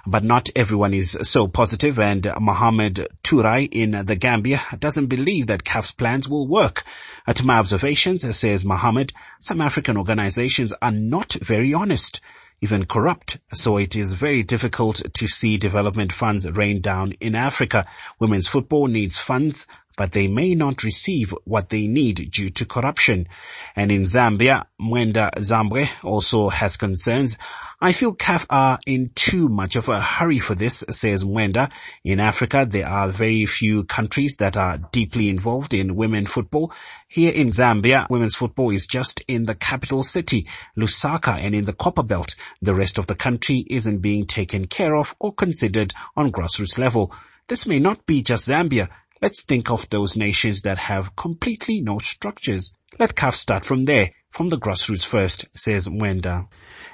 But 0.07 0.23
not 0.25 0.51
everyone 0.55 0.95
is 0.95 1.19
so 1.23 1.49
positive 1.49 1.99
and 1.99 2.31
Mohammed 2.40 3.09
Turai 3.25 3.69
in 3.71 3.90
the 4.07 4.14
Gambia 4.14 4.62
doesn't 4.79 5.07
believe 5.07 5.49
that 5.49 5.64
CAF's 5.64 5.92
plans 5.92 6.29
will 6.29 6.47
work. 6.47 6.85
To 7.33 7.45
my 7.45 7.59
observations, 7.59 8.25
says 8.37 8.64
Mohammed, 8.64 9.12
some 9.40 9.61
African 9.61 9.97
organizations 9.97 10.73
are 10.81 10.92
not 10.92 11.33
very 11.35 11.75
honest 11.75 12.21
even 12.61 12.87
corrupt. 12.87 13.38
So 13.53 13.77
it 13.77 13.97
is 13.97 14.14
very 14.14 14.42
difficult 14.42 15.03
to 15.14 15.29
see 15.29 15.57
development 15.57 16.12
funds 16.12 16.51
rain 16.51 16.81
down 16.81 17.12
in 17.21 17.35
Africa. 17.35 17.87
Women's 18.19 18.49
football 18.49 18.87
needs 18.87 19.19
funds, 19.19 19.66
but 19.97 20.13
they 20.13 20.29
may 20.29 20.55
not 20.55 20.85
receive 20.85 21.35
what 21.45 21.71
they 21.71 21.87
need 21.87 22.31
due 22.31 22.51
to 22.51 22.67
corruption. 22.67 23.27
And 23.75 23.91
in 23.91 24.03
Zambia, 24.03 24.67
Mwenda 24.81 25.31
Zambwe 25.39 25.89
also 26.05 26.49
has 26.49 26.77
concerns. 26.77 27.39
I 27.81 27.93
feel 27.93 28.15
CAF 28.15 28.47
are 28.49 28.79
in 28.87 29.11
too 29.15 29.49
much 29.49 29.77
of 29.77 29.89
a 29.89 30.01
hurry 30.01 30.39
for 30.39 30.55
this, 30.55 30.85
says 30.91 31.25
Mwenda. 31.25 31.71
In 32.05 32.21
Africa, 32.21 32.67
there 32.69 32.87
are 32.87 33.09
very 33.09 33.47
few 33.47 33.85
countries 33.85 34.37
that 34.39 34.57
are 34.57 34.79
deeply 34.93 35.29
involved 35.29 35.75
in 35.75 35.97
women 35.97 36.27
football. 36.27 36.73
Here 37.09 37.33
in 37.33 37.49
Zambia, 37.49 38.09
women's 38.09 38.35
football 38.35 38.71
is 38.71 38.87
just 38.87 39.23
in 39.29 39.45
the 39.45 39.55
capital 39.55 40.03
city, 40.03 40.47
Lusaka, 40.77 41.39
and 41.39 41.55
in 41.55 41.65
the 41.65 41.73
Copper 41.73 42.03
Belt. 42.03 42.37
The 42.63 42.75
rest 42.75 42.99
of 42.99 43.07
the 43.07 43.15
country 43.15 43.67
isn't 43.69 43.99
being 43.99 44.27
taken 44.27 44.67
care 44.67 44.95
of 44.95 45.15
or 45.19 45.35
considered 45.35 45.95
on 46.17 46.33
grassroots 46.33 46.79
level. 46.79 47.15
This 47.49 47.67
may 47.67 47.79
not 47.79 48.07
be 48.07 48.23
just 48.23 48.49
Zambia. 48.49 48.89
Let's 49.27 49.43
think 49.43 49.73
of 49.73 49.91
those 49.91 50.17
nations 50.17 50.62
that 50.62 50.79
have 50.79 51.17
completely 51.17 51.81
no 51.81 51.99
structures. 51.99 52.71
Let 53.01 53.17
CAF 53.17 53.35
start 53.35 53.65
from 53.65 53.85
there, 53.85 54.12
from 54.31 54.51
the 54.51 54.57
grassroots 54.57 55.05
first, 55.05 55.47
says 55.53 55.89
Mwenda. 55.89 56.47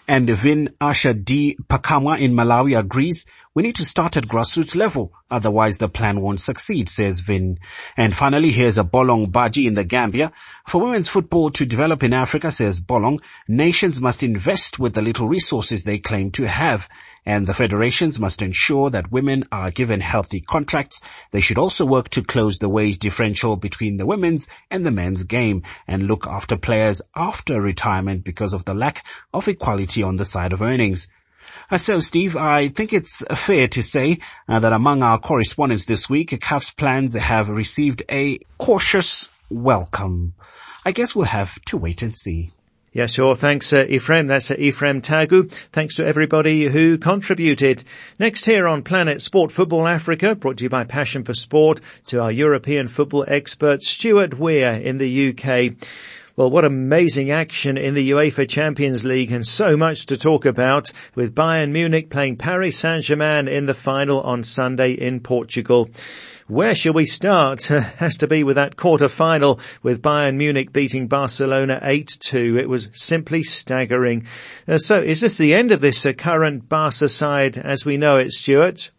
And 0.08 0.30
Vin 0.30 0.70
Asha 0.80 1.12
D. 1.12 1.58
Pakamwa 1.68 2.18
in 2.18 2.32
Malawi 2.32 2.78
agrees 2.78 3.26
we 3.54 3.62
need 3.62 3.76
to 3.76 3.84
start 3.84 4.16
at 4.16 4.28
grassroots 4.28 4.74
level, 4.74 5.12
otherwise 5.30 5.76
the 5.76 5.90
plan 5.90 6.22
won't 6.22 6.40
succeed, 6.40 6.88
says 6.88 7.20
Vin. 7.20 7.58
And 7.98 8.16
finally, 8.16 8.50
here's 8.50 8.78
a 8.78 8.84
Bolong 8.84 9.30
Baji 9.30 9.66
in 9.66 9.74
the 9.74 9.84
Gambia. 9.84 10.32
For 10.66 10.80
women's 10.80 11.10
football 11.10 11.50
to 11.50 11.66
develop 11.66 12.02
in 12.02 12.14
Africa, 12.14 12.50
says 12.50 12.80
Bolong, 12.80 13.20
nations 13.46 14.00
must 14.00 14.22
invest 14.22 14.78
with 14.78 14.94
the 14.94 15.02
little 15.02 15.28
resources 15.28 15.84
they 15.84 15.98
claim 15.98 16.30
to 16.30 16.48
have 16.48 16.88
and 17.24 17.46
the 17.46 17.54
federations 17.54 18.18
must 18.18 18.42
ensure 18.42 18.90
that 18.90 19.12
women 19.12 19.44
are 19.52 19.70
given 19.70 20.00
healthy 20.00 20.40
contracts. 20.40 21.00
They 21.30 21.40
should 21.40 21.58
also 21.58 21.84
work 21.84 22.08
to 22.10 22.22
close 22.22 22.58
the 22.58 22.68
wage 22.68 22.98
differential 22.98 23.56
between 23.56 23.96
the 23.96 24.06
women's 24.06 24.48
and 24.70 24.84
the 24.84 24.90
men's 24.90 25.24
game 25.24 25.62
and 25.86 26.06
look 26.06 26.26
after 26.26 26.56
players 26.56 27.00
after 27.14 27.60
retirement 27.60 28.24
because 28.24 28.52
of 28.52 28.64
the 28.64 28.74
lack 28.74 29.04
of 29.32 29.46
equality 29.48 30.02
on 30.02 30.16
the 30.16 30.24
side 30.24 30.52
of 30.52 30.62
earnings. 30.62 31.08
Uh, 31.70 31.78
so, 31.78 32.00
Steve, 32.00 32.36
I 32.36 32.68
think 32.68 32.92
it's 32.92 33.22
fair 33.34 33.68
to 33.68 33.82
say 33.82 34.18
uh, 34.48 34.58
that 34.60 34.72
among 34.72 35.02
our 35.02 35.18
correspondents 35.18 35.84
this 35.84 36.08
week, 36.08 36.38
CAF's 36.40 36.70
plans 36.70 37.14
have 37.14 37.48
received 37.48 38.02
a 38.10 38.38
cautious 38.58 39.28
welcome. 39.48 40.34
I 40.84 40.92
guess 40.92 41.14
we'll 41.14 41.26
have 41.26 41.60
to 41.66 41.76
wait 41.76 42.02
and 42.02 42.16
see. 42.16 42.50
Yeah, 42.94 43.06
sure. 43.06 43.34
Thanks, 43.34 43.72
uh, 43.72 43.86
Ephraim. 43.88 44.26
That's 44.26 44.50
uh, 44.50 44.56
Ephraim 44.58 45.00
Tagu. 45.00 45.50
Thanks 45.72 45.94
to 45.94 46.04
everybody 46.04 46.66
who 46.66 46.98
contributed. 46.98 47.84
Next 48.18 48.44
here 48.44 48.68
on 48.68 48.82
Planet 48.82 49.22
Sport 49.22 49.50
Football 49.50 49.88
Africa, 49.88 50.34
brought 50.34 50.58
to 50.58 50.64
you 50.64 50.68
by 50.68 50.84
Passion 50.84 51.24
for 51.24 51.32
Sport, 51.32 51.80
to 52.08 52.20
our 52.20 52.30
European 52.30 52.88
football 52.88 53.24
expert, 53.26 53.82
Stuart 53.82 54.38
Weir 54.38 54.72
in 54.72 54.98
the 54.98 55.30
UK. 55.30 55.74
Well, 56.36 56.50
what 56.50 56.66
amazing 56.66 57.30
action 57.30 57.78
in 57.78 57.94
the 57.94 58.10
UEFA 58.10 58.46
Champions 58.46 59.06
League 59.06 59.32
and 59.32 59.44
so 59.44 59.74
much 59.74 60.06
to 60.06 60.18
talk 60.18 60.44
about 60.44 60.90
with 61.14 61.34
Bayern 61.34 61.70
Munich 61.70 62.10
playing 62.10 62.36
Paris 62.36 62.78
Saint-Germain 62.78 63.48
in 63.48 63.64
the 63.64 63.74
final 63.74 64.20
on 64.20 64.44
Sunday 64.44 64.92
in 64.92 65.20
Portugal. 65.20 65.88
Where 66.52 66.74
shall 66.74 66.92
we 66.92 67.06
start? 67.06 67.64
Has 67.96 68.18
to 68.18 68.26
be 68.26 68.44
with 68.44 68.56
that 68.56 68.76
quarter 68.76 69.08
final 69.08 69.58
with 69.82 70.02
Bayern 70.02 70.36
Munich 70.36 70.70
beating 70.70 71.08
Barcelona 71.08 71.80
8-2. 71.82 72.60
It 72.60 72.68
was 72.68 72.90
simply 72.92 73.42
staggering. 73.42 74.26
Uh, 74.68 74.76
so 74.76 75.00
is 75.00 75.22
this 75.22 75.38
the 75.38 75.54
end 75.54 75.72
of 75.72 75.80
this 75.80 76.04
uh, 76.04 76.12
current 76.12 76.68
Barca 76.68 77.08
side 77.08 77.56
as 77.56 77.86
we 77.86 77.96
know 77.96 78.18
it, 78.18 78.32
Stuart? 78.32 78.90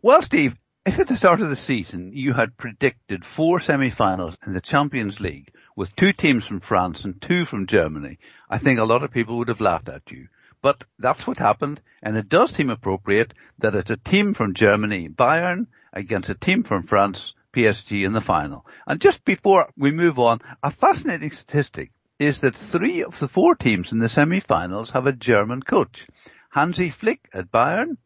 Well, 0.00 0.22
Steve, 0.22 0.54
if 0.86 1.00
at 1.00 1.08
the 1.08 1.16
start 1.16 1.40
of 1.40 1.50
the 1.50 1.56
season 1.56 2.12
you 2.12 2.34
had 2.34 2.56
predicted 2.56 3.24
four 3.24 3.58
semi-finals 3.58 4.36
in 4.46 4.52
the 4.52 4.60
Champions 4.60 5.18
League 5.18 5.50
with 5.74 5.96
two 5.96 6.12
teams 6.12 6.46
from 6.46 6.60
France 6.60 7.04
and 7.04 7.20
two 7.20 7.44
from 7.46 7.66
Germany, 7.66 8.20
I 8.48 8.58
think 8.58 8.78
a 8.78 8.84
lot 8.84 9.02
of 9.02 9.10
people 9.10 9.38
would 9.38 9.48
have 9.48 9.60
laughed 9.60 9.88
at 9.88 10.12
you. 10.12 10.28
But 10.62 10.84
that's 10.98 11.26
what 11.26 11.38
happened, 11.38 11.80
and 12.02 12.16
it 12.16 12.28
does 12.28 12.50
seem 12.50 12.68
appropriate 12.68 13.32
that 13.58 13.74
it's 13.74 13.90
a 13.90 13.96
team 13.96 14.34
from 14.34 14.54
Germany, 14.54 15.08
Bayern, 15.08 15.66
against 15.92 16.28
a 16.28 16.34
team 16.34 16.62
from 16.62 16.82
France, 16.82 17.34
PSG 17.52 18.04
in 18.04 18.12
the 18.12 18.20
final. 18.20 18.66
And 18.86 19.00
just 19.00 19.24
before 19.24 19.70
we 19.76 19.90
move 19.90 20.18
on, 20.18 20.40
a 20.62 20.70
fascinating 20.70 21.30
statistic 21.30 21.90
is 22.18 22.40
that 22.42 22.54
three 22.54 23.02
of 23.02 23.18
the 23.18 23.28
four 23.28 23.54
teams 23.54 23.92
in 23.92 23.98
the 23.98 24.08
semi-finals 24.08 24.90
have 24.90 25.06
a 25.06 25.12
German 25.12 25.62
coach. 25.62 26.06
Hansi 26.50 26.90
Flick 26.90 27.28
at 27.32 27.50
Bayern, 27.50 27.96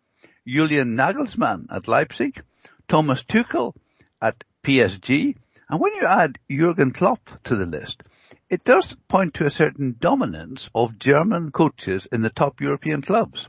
Julian 0.47 0.97
Nagelsmann 0.97 1.67
at 1.71 1.89
Leipzig, 1.89 2.41
Thomas 2.87 3.25
Tuchel 3.25 3.75
at 4.21 4.45
PSG, 4.63 5.37
and 5.69 5.81
when 5.81 5.95
you 5.95 6.07
add 6.07 6.39
Jurgen 6.51 6.93
Klopp 6.93 7.43
to 7.45 7.57
the 7.57 7.67
list, 7.67 8.03
it 8.51 8.65
does 8.65 8.97
point 9.09 9.35
to 9.35 9.47
a 9.47 9.51
certain 9.51 9.97
dominance 9.99 10.69
of 10.75 10.99
German 10.99 11.51
coaches 11.51 12.07
in 12.11 12.21
the 12.21 12.31
top 12.31 12.61
European 12.61 13.03
clubs. 13.03 13.49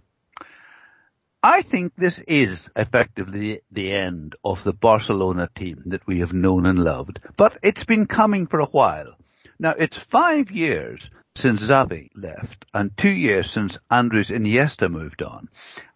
I 1.44 1.62
think 1.62 1.96
this 1.96 2.20
is 2.20 2.72
effectively 2.76 3.62
the 3.72 3.92
end 3.92 4.36
of 4.44 4.64
the 4.64 4.74
Barcelona 4.74 5.48
team 5.54 5.84
that 5.88 6.08
we 6.08 6.20
have 6.20 6.34
known 6.34 6.66
and 6.66 6.84
loved, 6.84 7.20
but 7.38 7.58
it's 7.62 7.84
been 7.84 8.08
coming 8.08 8.48
for 8.48 8.60
a 8.60 8.66
while. 8.66 9.16
Now 9.60 9.76
it's 9.78 9.96
five 9.96 10.50
years 10.50 11.10
since 11.36 11.62
Xavi 11.62 12.10
left 12.16 12.66
and 12.74 12.98
two 12.98 13.12
years 13.12 13.52
since 13.52 13.78
Andres 13.92 14.30
Iniesta 14.30 14.90
moved 14.90 15.22
on. 15.22 15.50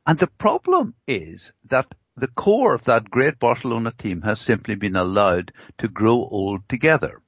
And 0.05 0.19
the 0.19 0.29
problem 0.38 0.93
is 1.07 1.51
that 1.69 1.88
the 2.15 2.27
core 2.27 2.75
of 2.75 2.83
that 2.83 3.09
great 3.09 3.39
Barcelona 3.39 3.91
team 3.97 4.21
has 4.21 4.39
simply 4.39 4.75
been 4.75 4.95
allowed 4.95 5.51
to 5.79 5.88
grow 5.88 6.27
old 6.29 6.67
together. 6.69 7.21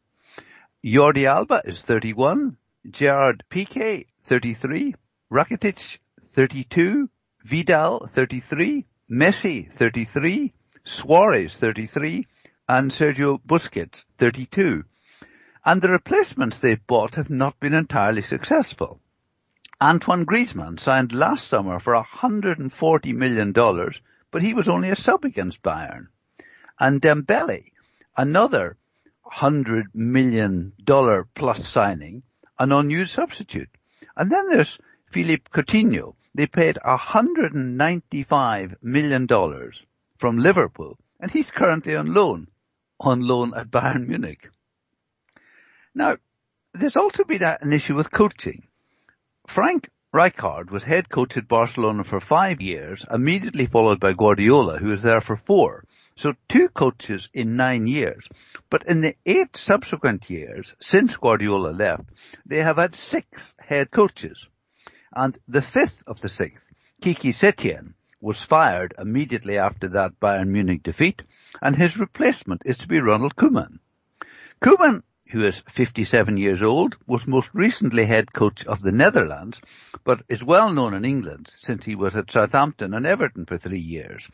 Jordi 0.83 1.27
Alba 1.27 1.61
is 1.63 1.79
31, 1.79 2.57
Gerard 2.89 3.43
Piqué 3.51 4.07
33, 4.23 4.95
Rakitic 5.31 5.99
32, 6.19 7.07
Vidal 7.43 8.07
33, 8.07 8.87
Messi 9.07 9.71
33, 9.71 10.51
Suarez 10.83 11.55
33, 11.55 12.25
and 12.67 12.89
Sergio 12.89 13.39
Busquets 13.45 14.05
32. 14.17 14.83
And 15.63 15.83
the 15.83 15.91
replacements 15.91 16.57
they've 16.57 16.87
bought 16.87 17.13
have 17.13 17.29
not 17.29 17.59
been 17.59 17.75
entirely 17.75 18.23
successful. 18.23 18.99
Antoine 19.79 20.25
Griezmann 20.25 20.79
signed 20.79 21.13
last 21.13 21.47
summer 21.47 21.79
for 21.79 21.93
$140 21.93 23.13
million 23.13 23.53
but 24.31 24.41
he 24.41 24.55
was 24.55 24.67
only 24.67 24.89
a 24.89 24.95
sub 24.95 25.25
against 25.25 25.61
Bayern. 25.61 26.07
And 26.79 26.99
Dembele, 26.99 27.69
another 28.17 28.77
hundred 29.23 29.87
million 29.93 30.73
dollar 30.83 31.27
plus 31.33 31.67
signing, 31.67 32.23
an 32.59 32.71
unused 32.71 33.13
substitute. 33.13 33.69
And 34.15 34.31
then 34.31 34.49
there's 34.49 34.77
Philippe 35.07 35.49
Coutinho. 35.51 36.15
They 36.33 36.47
paid 36.47 36.75
$195 36.75 38.75
million 38.81 39.27
from 40.17 40.37
Liverpool, 40.37 40.97
and 41.19 41.29
he's 41.29 41.51
currently 41.51 41.95
on 41.95 42.13
loan, 42.13 42.47
on 42.99 43.21
loan 43.21 43.53
at 43.55 43.69
Bayern 43.69 44.07
Munich. 44.07 44.49
Now, 45.93 46.15
there's 46.73 46.95
also 46.95 47.25
been 47.25 47.43
an 47.43 47.73
issue 47.73 47.95
with 47.95 48.11
coaching. 48.11 48.63
Frank 49.47 49.89
Rijkaard 50.13 50.71
was 50.71 50.83
head 50.83 51.09
coach 51.09 51.35
at 51.35 51.47
Barcelona 51.47 52.03
for 52.03 52.19
five 52.19 52.61
years, 52.61 53.05
immediately 53.11 53.65
followed 53.65 53.99
by 53.99 54.13
Guardiola, 54.13 54.77
who 54.77 54.87
was 54.87 55.01
there 55.01 55.21
for 55.21 55.35
four. 55.35 55.83
So 56.21 56.35
two 56.47 56.69
coaches 56.69 57.29
in 57.33 57.55
nine 57.55 57.87
years. 57.87 58.29
But 58.69 58.85
in 58.85 59.01
the 59.01 59.15
eight 59.25 59.57
subsequent 59.57 60.29
years, 60.29 60.75
since 60.79 61.17
Guardiola 61.17 61.71
left, 61.71 62.03
they 62.45 62.61
have 62.61 62.75
had 62.75 62.93
six 62.93 63.55
head 63.59 63.89
coaches. 63.89 64.47
And 65.11 65.35
the 65.47 65.63
fifth 65.63 66.03
of 66.05 66.21
the 66.21 66.29
sixth, 66.29 66.69
Quique 67.01 67.33
Setién, 67.33 67.95
was 68.19 68.39
fired 68.39 68.93
immediately 68.99 69.57
after 69.57 69.87
that 69.87 70.19
Bayern 70.19 70.49
Munich 70.49 70.83
defeat, 70.83 71.23
and 71.59 71.75
his 71.75 71.97
replacement 71.97 72.61
is 72.65 72.77
to 72.77 72.87
be 72.87 72.99
Ronald 72.99 73.35
Koeman. 73.35 73.79
Koeman 74.61 75.01
who 75.31 75.43
is 75.43 75.63
57 75.67 76.35
years 76.35 76.61
old, 76.61 76.97
was 77.07 77.25
most 77.25 77.49
recently 77.53 78.05
head 78.05 78.33
coach 78.33 78.65
of 78.65 78.81
the 78.81 78.91
Netherlands, 78.91 79.61
but 80.03 80.21
is 80.27 80.43
well 80.43 80.73
known 80.73 80.93
in 80.93 81.05
England 81.05 81.49
since 81.57 81.85
he 81.85 81.95
was 81.95 82.15
at 82.15 82.29
Southampton 82.29 82.93
and 82.93 83.05
Everton 83.05 83.45
for 83.45 83.57
three 83.57 83.79
years. 83.79 84.27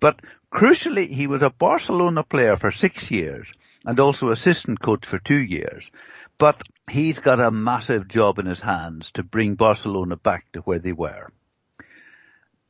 But 0.00 0.20
crucially, 0.52 1.08
he 1.08 1.26
was 1.26 1.42
a 1.42 1.50
Barcelona 1.50 2.22
player 2.22 2.56
for 2.56 2.70
six 2.70 3.10
years 3.10 3.52
and 3.84 4.00
also 4.00 4.30
assistant 4.30 4.80
coach 4.80 5.06
for 5.06 5.18
two 5.18 5.40
years. 5.40 5.90
But 6.38 6.62
he's 6.90 7.18
got 7.18 7.40
a 7.40 7.50
massive 7.50 8.08
job 8.08 8.38
in 8.38 8.46
his 8.46 8.60
hands 8.60 9.12
to 9.12 9.22
bring 9.22 9.54
Barcelona 9.54 10.16
back 10.16 10.50
to 10.52 10.60
where 10.60 10.78
they 10.78 10.92
were. 10.92 11.30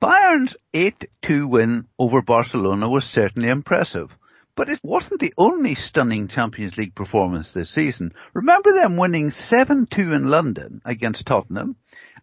Bayern's 0.00 0.56
8-2 0.72 1.48
win 1.48 1.88
over 1.98 2.22
Barcelona 2.22 2.88
was 2.88 3.04
certainly 3.04 3.48
impressive 3.48 4.16
but 4.59 4.68
it 4.68 4.81
wasn't 4.83 5.21
the 5.21 5.33
only 5.38 5.77
stunning 5.77 6.27
Champions 6.27 6.77
League 6.77 6.97
performance 6.97 7.53
this 7.53 7.71
season. 7.71 8.12
Remember 8.35 8.73
them 8.73 8.97
winning 8.97 9.29
7-2 9.29 10.12
in 10.12 10.29
London 10.29 10.83
against 10.85 11.29
Tottenham 11.29 11.77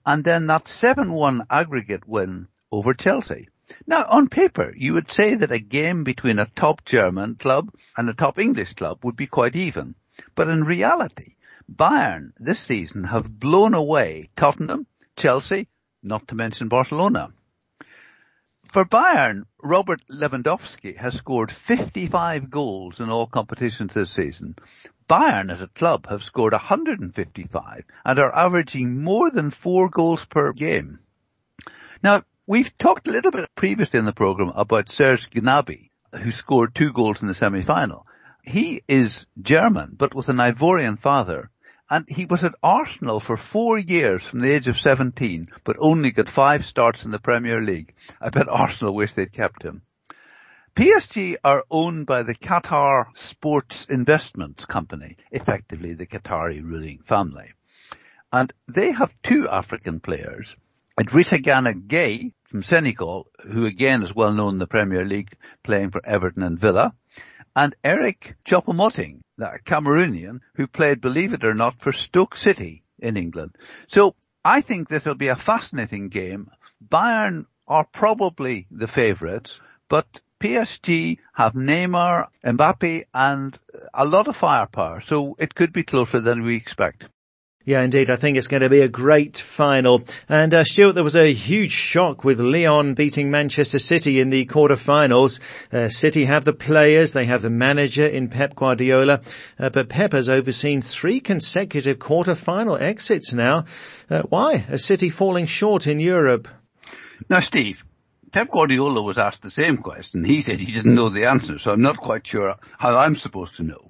and 0.06 0.22
then 0.22 0.48
that 0.48 0.66
7-1 0.66 1.46
aggregate 1.50 2.06
win 2.06 2.50
over 2.74 2.94
Chelsea. 2.94 3.48
Now 3.88 4.04
on 4.10 4.28
paper 4.28 4.74
you 4.76 4.92
would 4.92 5.10
say 5.10 5.36
that 5.36 5.54
a 5.54 5.60
game 5.60 6.04
between 6.04 6.38
a 6.38 6.52
top 6.58 6.84
German 6.84 7.36
club 7.36 7.74
and 7.96 8.10
a 8.10 8.14
top 8.14 8.38
English 8.38 8.74
club 8.74 9.06
would 9.06 9.16
be 9.16 9.28
quite 9.28 9.56
even. 9.56 9.96
But 10.36 10.50
in 10.50 10.66
reality, 10.66 11.36
Bayern 11.74 12.34
this 12.36 12.60
season 12.60 13.06
have 13.06 13.40
blown 13.40 13.74
away 13.74 14.30
Tottenham, 14.36 14.88
Chelsea, 15.16 15.70
not 16.04 16.28
to 16.28 16.36
mention 16.36 16.68
Barcelona. 16.68 17.32
For 18.72 18.84
Bayern, 18.84 19.44
Robert 19.64 20.02
Lewandowski 20.10 20.98
has 20.98 21.16
scored 21.16 21.52
55 21.52 22.50
goals 22.50 23.00
in 23.00 23.10
all 23.10 23.28
competitions 23.28 23.94
this 23.94 24.12
season. 24.12 24.56
Bayern 25.08 25.52
as 25.52 25.62
a 25.62 25.68
club 25.68 26.08
have 26.08 26.24
scored 26.24 26.54
155 26.54 27.86
and 28.04 28.20
are 28.20 28.36
averaging 28.36 29.04
more 29.04 29.30
than 29.30 29.52
four 29.52 29.90
goals 29.90 30.26
per 30.26 30.52
game. 30.52 31.00
Now, 32.04 32.24
we've 32.48 32.78
talked 32.78 33.08
a 33.08 33.12
little 33.12 33.32
bit 33.32 33.50
previously 33.56 34.00
in 34.00 34.06
the 34.06 34.14
program 34.14 34.52
about 34.56 34.90
Serge 34.90 35.30
Gnabry, 35.30 35.90
who 36.12 36.32
scored 36.32 36.76
two 36.76 36.92
goals 36.92 37.22
in 37.22 37.28
the 37.28 37.34
semi-final. 37.34 38.06
He 38.44 38.84
is 38.88 39.26
German, 39.42 39.96
but 39.98 40.14
with 40.14 40.30
an 40.30 40.38
Ivorian 40.38 41.00
father, 41.00 41.50
and 41.90 42.06
he 42.08 42.26
was 42.26 42.44
at 42.44 42.56
Arsenal 42.64 43.20
for 43.20 43.38
four 43.38 43.78
years 43.78 44.28
from 44.28 44.40
the 44.40 44.52
age 44.52 44.68
of 44.68 44.80
17, 44.80 45.48
but 45.64 45.76
only 45.80 46.12
got 46.12 46.30
five 46.30 46.66
starts 46.66 47.06
in 47.06 47.12
the 47.12 47.20
Premier 47.20 47.62
League. 47.62 47.94
I 48.20 48.30
bet 48.30 48.50
Arsenal 48.50 48.96
wish 48.96 49.14
they'd 49.14 49.32
kept 49.32 49.64
him. 49.64 49.84
PSG 50.76 51.38
are 51.44 51.64
owned 51.72 52.06
by 52.06 52.24
the 52.24 52.36
Qatar 52.36 53.06
Sports 53.16 53.86
Investment 53.86 54.68
Company, 54.68 55.16
effectively 55.32 55.94
the 55.94 56.08
Qatari 56.08 56.62
ruling 56.62 57.00
family. 57.00 57.54
And 58.34 58.52
they 58.68 58.92
have 58.92 59.16
two 59.24 59.48
African 59.48 60.02
players, 60.02 60.56
Idrissa 61.00 61.42
Gana 61.42 61.74
Gueye 61.74 62.34
from 62.50 62.64
Senegal, 62.64 63.28
who 63.52 63.66
again 63.66 64.04
is 64.04 64.14
well 64.14 64.34
known 64.34 64.54
in 64.54 64.60
the 64.60 64.68
Premier 64.68 65.06
League, 65.06 65.32
playing 65.64 65.92
for 65.92 66.02
Everton 66.06 66.44
and 66.44 66.60
Villa, 66.60 66.94
and 67.56 67.76
Eric 67.84 68.36
Choupo-Moting, 68.46 69.22
that 69.38 69.64
Cameroonian 69.66 70.42
who 70.56 70.68
played, 70.68 71.02
believe 71.02 71.34
it 71.34 71.46
or 71.46 71.54
not, 71.54 71.80
for 71.80 71.92
Stoke 71.92 72.36
City 72.36 72.84
in 73.00 73.18
England. 73.18 73.56
So 73.88 74.16
I 74.44 74.62
think 74.62 74.88
this 74.88 75.06
will 75.06 75.16
be 75.16 75.30
a 75.30 75.36
fascinating 75.36 76.10
game. 76.10 76.50
Bayern 76.88 77.46
are 77.68 77.86
probably 77.86 78.68
the 78.70 78.88
favourites, 78.88 79.60
but 79.90 80.06
PSG 80.40 81.18
have 81.34 81.54
Neymar, 81.54 82.28
Mbappe 82.44 83.06
and 83.14 83.58
a 83.94 84.06
lot 84.06 84.28
of 84.28 84.36
firepower, 84.36 85.02
so 85.02 85.36
it 85.40 85.56
could 85.56 85.74
be 85.74 85.84
closer 85.84 86.20
than 86.20 86.44
we 86.44 86.56
expect. 86.56 87.10
Yeah, 87.68 87.82
indeed. 87.82 88.12
I 88.12 88.16
think 88.16 88.38
it's 88.38 88.48
going 88.48 88.62
to 88.62 88.70
be 88.70 88.82
a 88.82 88.88
great 88.88 89.40
final. 89.40 90.04
And 90.30 90.54
uh, 90.54 90.64
Stuart, 90.64 90.94
there 90.94 91.04
was 91.04 91.16
a 91.16 91.34
huge 91.34 91.72
shock 91.72 92.24
with 92.24 92.40
Lyon 92.40 92.94
beating 92.94 93.32
Manchester 93.32 93.80
City 93.80 94.20
in 94.20 94.30
the 94.30 94.46
quarter-finals. 94.46 95.40
Uh, 95.74 95.90
City 95.90 96.26
have 96.26 96.46
the 96.46 96.54
players, 96.54 97.14
they 97.14 97.26
have 97.26 97.42
the 97.42 97.50
manager 97.50 98.06
in 98.06 98.30
Pep 98.30 98.56
Guardiola, 98.56 99.22
uh, 99.58 99.72
but 99.72 99.90
Pep 99.90 100.12
has 100.12 100.30
overseen 100.30 100.84
three 100.84 101.20
consecutive 101.20 101.98
quarter-final 101.98 102.78
exits 102.78 103.34
now. 103.34 103.66
Uh, 104.12 104.22
why? 104.30 104.68
A 104.70 104.78
City 104.78 105.10
falling 105.10 105.48
short 105.48 105.88
in 105.88 106.00
Europe? 106.00 106.48
Now, 107.32 107.40
Steve, 107.40 107.84
Pep 108.32 108.52
Guardiola 108.52 109.02
was 109.02 109.18
asked 109.18 109.42
the 109.42 109.50
same 109.50 109.78
question. 109.78 110.24
He 110.24 110.42
said 110.42 110.60
he 110.60 110.72
didn't 110.72 110.94
know 110.94 111.10
the 111.10 111.26
answer, 111.26 111.58
so 111.58 111.72
I'm 111.72 111.82
not 111.82 111.98
quite 111.98 112.28
sure 112.28 112.56
how 112.78 112.96
I'm 112.96 113.16
supposed 113.16 113.56
to 113.56 113.64
know. 113.64 113.90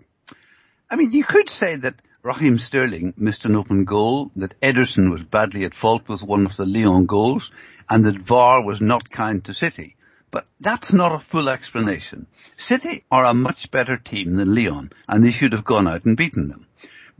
I 0.90 0.96
mean, 0.96 1.12
you 1.12 1.26
could 1.26 1.50
say 1.50 1.76
that 1.76 1.96
Raheem 2.26 2.58
Sterling 2.58 3.14
missed 3.18 3.46
an 3.46 3.56
open 3.56 3.84
goal, 3.84 4.32
that 4.36 4.60
Ederson 4.60 5.12
was 5.12 5.22
badly 5.22 5.64
at 5.64 5.76
fault 5.76 6.10
with 6.10 6.24
one 6.24 6.48
of 6.48 6.58
the 6.58 6.66
Lyon 6.66 7.06
goals, 7.06 7.52
and 7.88 8.04
that 8.04 8.18
VAR 8.18 8.66
was 8.66 8.82
not 8.82 9.12
kind 9.12 9.46
to 9.46 9.54
City. 9.54 9.96
But 10.32 10.48
that's 10.60 10.92
not 10.92 11.14
a 11.14 11.20
full 11.20 11.50
explanation. 11.50 12.26
City 12.58 13.04
are 13.12 13.26
a 13.26 13.36
much 13.36 13.70
better 13.70 13.98
team 13.98 14.38
than 14.38 14.56
Lyon, 14.56 14.90
and 15.08 15.24
they 15.24 15.30
should 15.30 15.52
have 15.52 15.64
gone 15.64 15.88
out 15.88 16.06
and 16.06 16.18
beaten 16.18 16.48
them. 16.48 16.66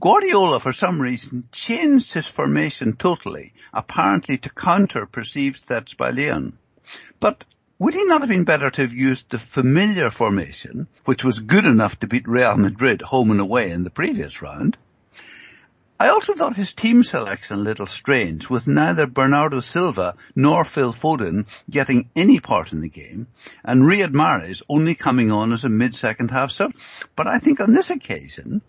Guardiola, 0.00 0.58
for 0.58 0.72
some 0.72 1.00
reason, 1.00 1.44
changed 1.52 2.12
his 2.12 2.26
formation 2.26 2.94
totally, 2.94 3.54
apparently 3.72 4.38
to 4.38 4.50
counter 4.50 5.06
perceived 5.06 5.60
threats 5.60 5.94
by 5.94 6.10
Lyon. 6.10 6.58
But 7.20 7.44
would 7.78 7.94
he 7.94 8.02
not 8.06 8.22
have 8.22 8.28
been 8.30 8.42
better 8.42 8.72
to 8.72 8.82
have 8.82 8.92
used 8.92 9.30
the 9.30 9.38
familiar 9.38 10.10
formation, 10.10 10.88
which 11.04 11.22
was 11.22 11.38
good 11.38 11.64
enough 11.64 12.00
to 12.00 12.08
beat 12.08 12.26
Real 12.26 12.56
Madrid 12.56 13.02
home 13.02 13.30
and 13.30 13.38
away 13.38 13.70
in 13.70 13.84
the 13.84 13.90
previous 13.90 14.42
round? 14.42 14.76
I 15.98 16.08
also 16.08 16.34
thought 16.34 16.56
his 16.56 16.74
team 16.74 17.02
selection 17.02 17.56
a 17.56 17.62
little 17.62 17.86
strange, 17.86 18.50
with 18.50 18.68
neither 18.68 19.06
Bernardo 19.06 19.60
Silva 19.60 20.14
nor 20.34 20.62
Phil 20.62 20.92
Foden 20.92 21.46
getting 21.70 22.10
any 22.14 22.38
part 22.38 22.74
in 22.74 22.80
the 22.80 22.90
game, 22.90 23.28
and 23.64 23.82
Riyad 23.82 24.12
Mahrez 24.12 24.62
only 24.68 24.94
coming 24.94 25.30
on 25.30 25.54
as 25.54 25.64
a 25.64 25.70
mid-second 25.70 26.30
half 26.30 26.50
sub. 26.50 26.72
But 27.14 27.26
I 27.26 27.38
think 27.38 27.60
on 27.60 27.72
this 27.72 27.88
occasion, 27.88 28.60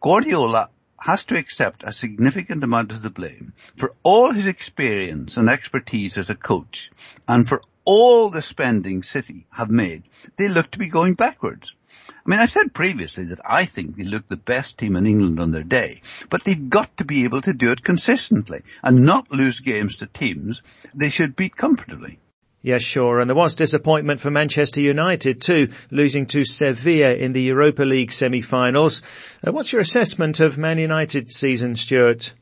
Guardiola 0.00 0.70
has 0.98 1.24
to 1.24 1.36
accept 1.36 1.82
a 1.84 1.92
significant 1.92 2.64
amount 2.64 2.92
of 2.92 3.02
the 3.02 3.10
blame 3.10 3.52
for 3.76 3.92
all 4.02 4.32
his 4.32 4.46
experience 4.46 5.36
and 5.36 5.50
expertise 5.50 6.16
as 6.16 6.30
a 6.30 6.34
coach, 6.34 6.90
and 7.28 7.46
for 7.46 7.60
all 7.84 8.30
the 8.30 8.40
spending 8.40 9.02
City 9.02 9.46
have 9.50 9.70
made. 9.70 10.04
They 10.36 10.48
look 10.48 10.70
to 10.70 10.78
be 10.78 10.88
going 10.88 11.14
backwards. 11.14 11.76
I 12.08 12.28
mean, 12.28 12.38
I've 12.38 12.50
said 12.50 12.74
previously 12.74 13.24
that 13.24 13.40
I 13.44 13.64
think 13.64 13.96
they 13.96 14.04
look 14.04 14.28
the 14.28 14.36
best 14.36 14.78
team 14.78 14.96
in 14.96 15.06
England 15.06 15.40
on 15.40 15.52
their 15.52 15.62
day, 15.62 16.02
but 16.28 16.44
they've 16.44 16.68
got 16.68 16.96
to 16.98 17.04
be 17.04 17.24
able 17.24 17.40
to 17.42 17.54
do 17.54 17.72
it 17.72 17.82
consistently 17.82 18.62
and 18.82 19.06
not 19.06 19.30
lose 19.32 19.60
games 19.60 19.96
to 19.96 20.06
teams 20.06 20.62
they 20.94 21.08
should 21.08 21.36
beat 21.36 21.56
comfortably. 21.56 22.18
Yes, 22.62 22.82
sure. 22.82 23.20
And 23.20 23.30
there 23.30 23.36
was 23.36 23.54
disappointment 23.54 24.20
for 24.20 24.30
Manchester 24.30 24.82
United 24.82 25.40
too, 25.40 25.70
losing 25.90 26.26
to 26.26 26.44
Sevilla 26.44 27.14
in 27.14 27.32
the 27.32 27.40
Europa 27.40 27.84
League 27.84 28.12
semi-finals. 28.12 29.02
Uh, 29.46 29.52
what's 29.52 29.72
your 29.72 29.80
assessment 29.80 30.40
of 30.40 30.58
Man 30.58 30.78
United's 30.78 31.36
season, 31.36 31.74
Stuart? 31.74 32.34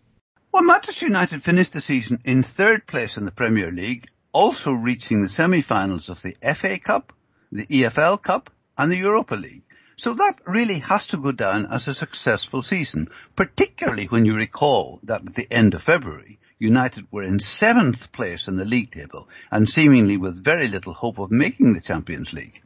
Well, 0.52 0.64
Manchester 0.64 1.06
United 1.06 1.40
finished 1.40 1.72
the 1.72 1.80
season 1.80 2.18
in 2.24 2.42
third 2.42 2.86
place 2.86 3.16
in 3.16 3.26
the 3.26 3.30
Premier 3.30 3.70
League, 3.70 4.06
also 4.32 4.72
reaching 4.72 5.22
the 5.22 5.28
semi-finals 5.28 6.08
of 6.08 6.20
the 6.20 6.34
FA 6.54 6.80
Cup, 6.80 7.12
the 7.52 7.66
EFL 7.66 8.20
Cup 8.20 8.50
and 8.78 8.90
the 8.90 8.96
Europa 8.96 9.34
League. 9.34 9.64
So 9.96 10.14
that 10.14 10.40
really 10.46 10.78
has 10.78 11.08
to 11.08 11.16
go 11.16 11.32
down 11.32 11.66
as 11.66 11.88
a 11.88 11.94
successful 11.94 12.62
season, 12.62 13.08
particularly 13.34 14.06
when 14.06 14.24
you 14.24 14.36
recall 14.36 15.00
that 15.02 15.26
at 15.26 15.34
the 15.34 15.52
end 15.52 15.74
of 15.74 15.82
February, 15.82 16.38
United 16.60 17.06
were 17.10 17.24
in 17.24 17.40
seventh 17.40 18.12
place 18.12 18.46
in 18.46 18.54
the 18.54 18.64
league 18.64 18.92
table 18.92 19.28
and 19.50 19.68
seemingly 19.68 20.16
with 20.16 20.42
very 20.42 20.68
little 20.68 20.92
hope 20.92 21.18
of 21.18 21.32
making 21.32 21.72
the 21.72 21.80
Champions 21.80 22.32
League. 22.32 22.62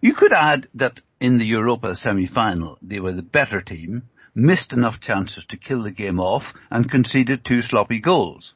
You 0.00 0.14
could 0.14 0.32
add 0.32 0.68
that 0.74 1.00
in 1.20 1.38
the 1.38 1.44
Europa 1.44 1.94
semi-final, 1.96 2.78
they 2.82 3.00
were 3.00 3.12
the 3.12 3.22
better 3.22 3.60
team, 3.60 4.08
missed 4.34 4.72
enough 4.72 5.00
chances 5.00 5.44
to 5.46 5.56
kill 5.56 5.82
the 5.82 5.90
game 5.90 6.18
off 6.20 6.54
and 6.70 6.90
conceded 6.90 7.44
two 7.44 7.62
sloppy 7.62 8.00
goals. 8.00 8.54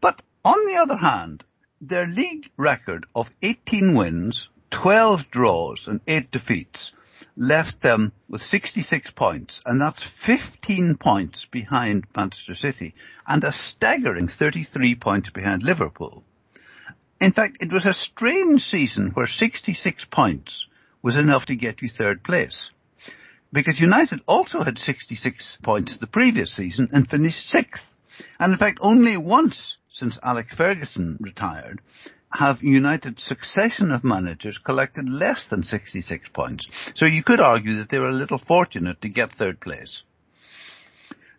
But 0.00 0.22
on 0.44 0.66
the 0.66 0.76
other 0.76 0.96
hand, 0.96 1.44
their 1.80 2.06
league 2.06 2.50
record 2.56 3.06
of 3.14 3.34
18 3.42 3.94
wins, 3.94 4.48
12 4.70 5.30
draws 5.30 5.88
and 5.88 6.00
8 6.06 6.30
defeats 6.30 6.92
left 7.36 7.80
them 7.80 8.12
with 8.28 8.42
66 8.42 9.10
points, 9.12 9.60
and 9.64 9.80
that's 9.80 10.02
15 10.02 10.96
points 10.96 11.44
behind 11.46 12.04
Manchester 12.14 12.54
City, 12.54 12.94
and 13.26 13.42
a 13.44 13.52
staggering 13.52 14.28
33 14.28 14.94
points 14.96 15.30
behind 15.30 15.62
Liverpool. 15.62 16.24
In 17.20 17.32
fact, 17.32 17.58
it 17.60 17.72
was 17.72 17.86
a 17.86 17.92
strange 17.92 18.62
season 18.62 19.10
where 19.10 19.26
66 19.26 20.04
points 20.06 20.68
was 21.02 21.16
enough 21.16 21.46
to 21.46 21.56
get 21.56 21.82
you 21.82 21.88
third 21.88 22.22
place. 22.22 22.70
Because 23.52 23.80
United 23.80 24.20
also 24.26 24.62
had 24.62 24.78
66 24.78 25.56
points 25.62 25.96
the 25.96 26.06
previous 26.06 26.52
season 26.52 26.88
and 26.92 27.08
finished 27.08 27.48
sixth. 27.48 27.96
And 28.38 28.52
in 28.52 28.58
fact, 28.58 28.78
only 28.80 29.16
once 29.16 29.78
since 29.88 30.18
Alex 30.22 30.54
Ferguson 30.54 31.18
retired 31.20 31.80
have 32.32 32.62
united 32.62 33.18
succession 33.18 33.90
of 33.90 34.04
managers 34.04 34.58
collected 34.58 35.08
less 35.08 35.48
than 35.48 35.62
66 35.62 36.28
points. 36.28 36.66
So 36.94 37.06
you 37.06 37.22
could 37.22 37.40
argue 37.40 37.74
that 37.76 37.88
they 37.88 37.98
were 37.98 38.08
a 38.08 38.12
little 38.12 38.38
fortunate 38.38 39.00
to 39.00 39.08
get 39.08 39.30
third 39.30 39.60
place. 39.60 40.04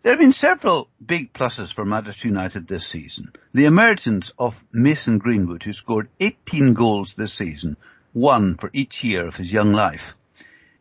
There 0.02 0.12
have 0.12 0.18
been 0.18 0.32
several 0.32 0.88
big 1.04 1.32
pluses 1.32 1.72
for 1.72 1.84
Manchester 1.84 2.26
United 2.28 2.66
this 2.66 2.86
season. 2.86 3.32
The 3.54 3.66
emergence 3.66 4.32
of 4.36 4.62
Mason 4.72 5.18
Greenwood, 5.18 5.62
who 5.62 5.72
scored 5.72 6.08
18 6.18 6.74
goals 6.74 7.14
this 7.14 7.32
season, 7.32 7.76
one 8.12 8.56
for 8.56 8.68
each 8.72 9.04
year 9.04 9.24
of 9.24 9.36
his 9.36 9.52
young 9.52 9.72
life. 9.72 10.16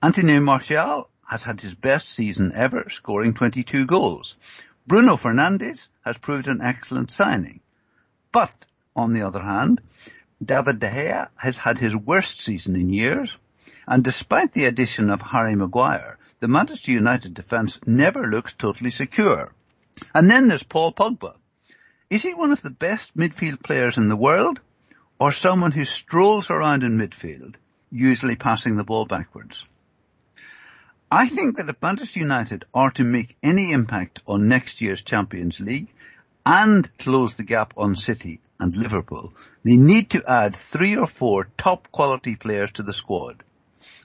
Anthony 0.01 0.39
Martial 0.39 1.07
has 1.29 1.43
had 1.43 1.61
his 1.61 1.75
best 1.75 2.09
season 2.09 2.51
ever, 2.55 2.89
scoring 2.89 3.35
22 3.35 3.85
goals. 3.85 4.37
Bruno 4.87 5.15
Fernandes 5.15 5.89
has 6.03 6.17
proved 6.17 6.47
an 6.47 6.61
excellent 6.61 7.11
signing. 7.11 7.61
But, 8.31 8.53
on 8.95 9.13
the 9.13 9.21
other 9.21 9.41
hand, 9.41 9.81
David 10.43 10.79
De 10.79 10.89
Gea 10.89 11.29
has 11.37 11.57
had 11.57 11.77
his 11.77 11.95
worst 11.95 12.41
season 12.41 12.75
in 12.75 12.89
years, 12.89 13.37
and 13.87 14.03
despite 14.03 14.51
the 14.53 14.65
addition 14.65 15.09
of 15.09 15.21
Harry 15.21 15.55
Maguire, 15.55 16.17
the 16.39 16.47
Manchester 16.47 16.91
United 16.91 17.33
defence 17.33 17.79
never 17.85 18.23
looks 18.23 18.53
totally 18.53 18.91
secure. 18.91 19.53
And 20.15 20.29
then 20.29 20.47
there's 20.47 20.63
Paul 20.63 20.93
Pogba. 20.93 21.35
Is 22.09 22.23
he 22.23 22.33
one 22.33 22.51
of 22.51 22.61
the 22.61 22.71
best 22.71 23.15
midfield 23.15 23.63
players 23.63 23.97
in 23.97 24.09
the 24.09 24.15
world, 24.15 24.59
or 25.19 25.31
someone 25.31 25.71
who 25.71 25.85
strolls 25.85 26.49
around 26.49 26.83
in 26.83 26.97
midfield, 26.97 27.55
usually 27.91 28.35
passing 28.35 28.75
the 28.75 28.83
ball 28.83 29.05
backwards? 29.05 29.65
I 31.11 31.27
think 31.27 31.57
that 31.57 31.69
if 31.69 31.81
Manchester 31.81 32.21
United 32.21 32.65
are 32.73 32.91
to 32.91 33.03
make 33.03 33.35
any 33.43 33.71
impact 33.71 34.21
on 34.25 34.47
next 34.47 34.81
year's 34.81 35.01
Champions 35.01 35.59
League, 35.59 35.89
and 36.45 36.97
close 36.97 37.35
the 37.35 37.43
gap 37.43 37.73
on 37.77 37.95
City 37.95 38.39
and 38.59 38.75
Liverpool, 38.75 39.33
they 39.63 39.75
need 39.75 40.09
to 40.11 40.23
add 40.27 40.55
three 40.55 40.95
or 40.95 41.07
four 41.07 41.49
top 41.57 41.91
quality 41.91 42.35
players 42.35 42.71
to 42.73 42.83
the 42.83 42.93
squad. 42.93 43.43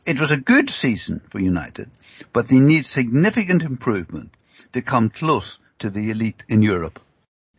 It 0.05 0.21
was 0.21 0.31
a 0.31 0.41
good 0.41 0.71
season 0.71 1.21
for 1.29 1.41
United, 1.41 1.91
but 2.33 2.49
they 2.49 2.59
need 2.59 2.87
significant 2.87 3.63
improvement 3.63 4.31
to 4.73 4.83
come 4.83 5.11
close 5.11 5.59
to 5.81 5.91
the 5.91 6.11
elite 6.11 6.45
in 6.49 6.63
Europe. 6.63 7.01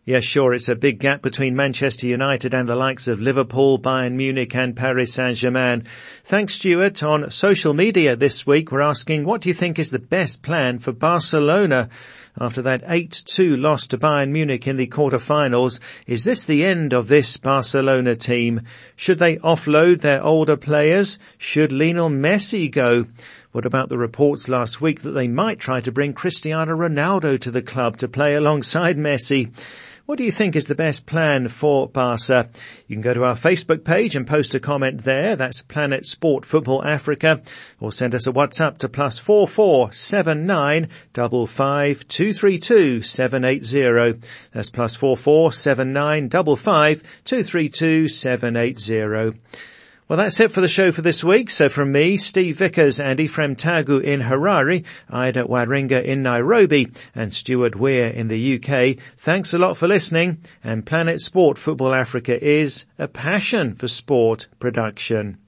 Yes, 0.08 0.24
sure. 0.24 0.54
It's 0.54 0.70
a 0.70 0.76
big 0.76 1.00
gap 1.00 1.22
between 1.22 1.58
Manchester 1.58 2.08
United 2.08 2.54
and 2.54 2.70
the 2.70 2.78
likes 2.78 3.10
of 3.10 3.20
Liverpool, 3.20 3.78
Bayern 3.78 4.14
Munich 4.14 4.56
and 4.56 4.74
Paris 4.74 5.14
Saint-Germain. 5.14 5.84
Thanks, 6.24 6.54
Stuart. 6.54 7.04
On 7.04 7.30
social 7.30 7.74
media 7.74 8.16
this 8.16 8.48
week, 8.48 8.72
we're 8.72 8.80
asking, 8.80 9.26
what 9.26 9.42
do 9.42 9.50
you 9.50 9.54
think 9.54 9.78
is 9.78 9.92
the 9.92 10.00
best 10.00 10.42
plan 10.42 10.80
for 10.80 10.94
Barcelona 10.94 11.90
after 12.40 12.62
that 12.62 12.88
8-2 12.88 13.60
loss 13.60 13.86
to 13.88 13.98
Bayern 13.98 14.30
Munich 14.30 14.66
in 14.66 14.78
the 14.78 14.88
quarter-finals? 14.88 15.82
Is 16.06 16.24
this 16.24 16.46
the 16.46 16.64
end 16.64 16.94
of 16.94 17.10
this 17.10 17.36
Barcelona 17.36 18.16
team? 18.16 18.62
Should 18.96 19.20
they 19.20 19.36
offload 19.36 20.00
their 20.00 20.24
older 20.24 20.56
players? 20.56 21.20
Should 21.38 21.74
Lionel 21.74 22.10
Messi 22.10 22.72
go? 22.72 23.08
What 23.52 23.66
about 23.66 23.90
the 23.90 23.98
reports 23.98 24.48
last 24.48 24.80
week 24.80 25.02
that 25.02 25.12
they 25.12 25.28
might 25.28 25.60
try 25.60 25.82
to 25.82 25.92
bring 25.92 26.14
Cristiano 26.14 26.78
Ronaldo 26.78 27.38
to 27.40 27.52
the 27.52 27.62
club 27.62 27.98
to 27.98 28.08
play 28.08 28.36
alongside 28.36 28.98
Messi? 28.98 29.52
What 30.08 30.18
do 30.18 30.24
you 30.24 30.32
think 30.32 30.56
is 30.56 30.68
the 30.68 30.74
best 30.74 31.06
plan 31.06 31.50
for 31.50 31.90
Barca? 31.90 32.50
You 32.88 32.96
can 32.96 33.02
go 33.02 33.14
to 33.14 33.26
our 33.26 33.36
Facebook 33.36 33.84
page 33.84 34.16
and 34.16 34.26
post 34.26 34.56
a 34.56 34.60
comment 34.62 35.04
there. 35.04 35.36
That's 35.36 35.62
Planet 35.62 36.06
Sport 36.06 36.46
Football 36.46 36.86
Africa. 36.86 37.42
Or 37.82 37.92
send 37.92 38.16
us 38.16 38.26
a 38.26 38.32
WhatsApp 38.32 38.78
to 38.78 38.88
plus 38.88 39.20
four 39.20 39.50
four 39.50 39.92
seven 39.92 40.46
nine 40.46 40.88
double 41.12 41.46
five 41.46 42.08
two 42.08 42.32
three 42.32 42.58
two 42.58 43.02
seven 43.02 43.44
eight 43.44 43.66
zero. 43.66 44.14
That's 44.54 44.70
plus 44.70 44.96
four 44.96 45.18
four 45.18 45.52
seven 45.52 45.92
nine 45.92 46.30
double 46.30 46.56
five 46.56 47.04
two 47.26 47.44
three 47.44 47.68
two 47.68 48.08
seven 48.08 48.56
eight 48.56 48.80
zero. 48.80 49.34
Well, 50.10 50.16
that's 50.16 50.40
it 50.40 50.54
for 50.54 50.62
the 50.62 50.70
show 50.70 50.94
for 50.94 51.02
this 51.02 51.22
week. 51.22 51.50
So 51.50 51.68
from 51.68 51.92
me, 51.92 52.16
Steve 52.16 52.60
Vickers 52.60 53.02
and 53.02 53.20
Ephraim 53.20 53.58
Tagu 53.58 54.02
in 54.02 54.22
Harare, 54.22 54.86
Ida 55.10 55.44
Waringa 55.44 56.02
in 56.02 56.24
Nairobi 56.24 56.88
and 57.14 57.34
Stuart 57.34 57.76
Weir 57.76 58.08
in 58.08 58.30
the 58.30 58.56
UK, 58.56 59.04
thanks 59.18 59.54
a 59.54 59.58
lot 59.58 59.76
for 59.76 59.90
listening 59.90 60.38
and 60.64 60.86
Planet 60.86 61.20
Sport 61.20 61.58
Football 61.58 61.94
Africa 61.94 62.42
is 62.42 62.86
a 62.98 63.10
passion 63.10 63.76
for 63.76 63.90
sport 63.90 64.48
production. 64.60 65.40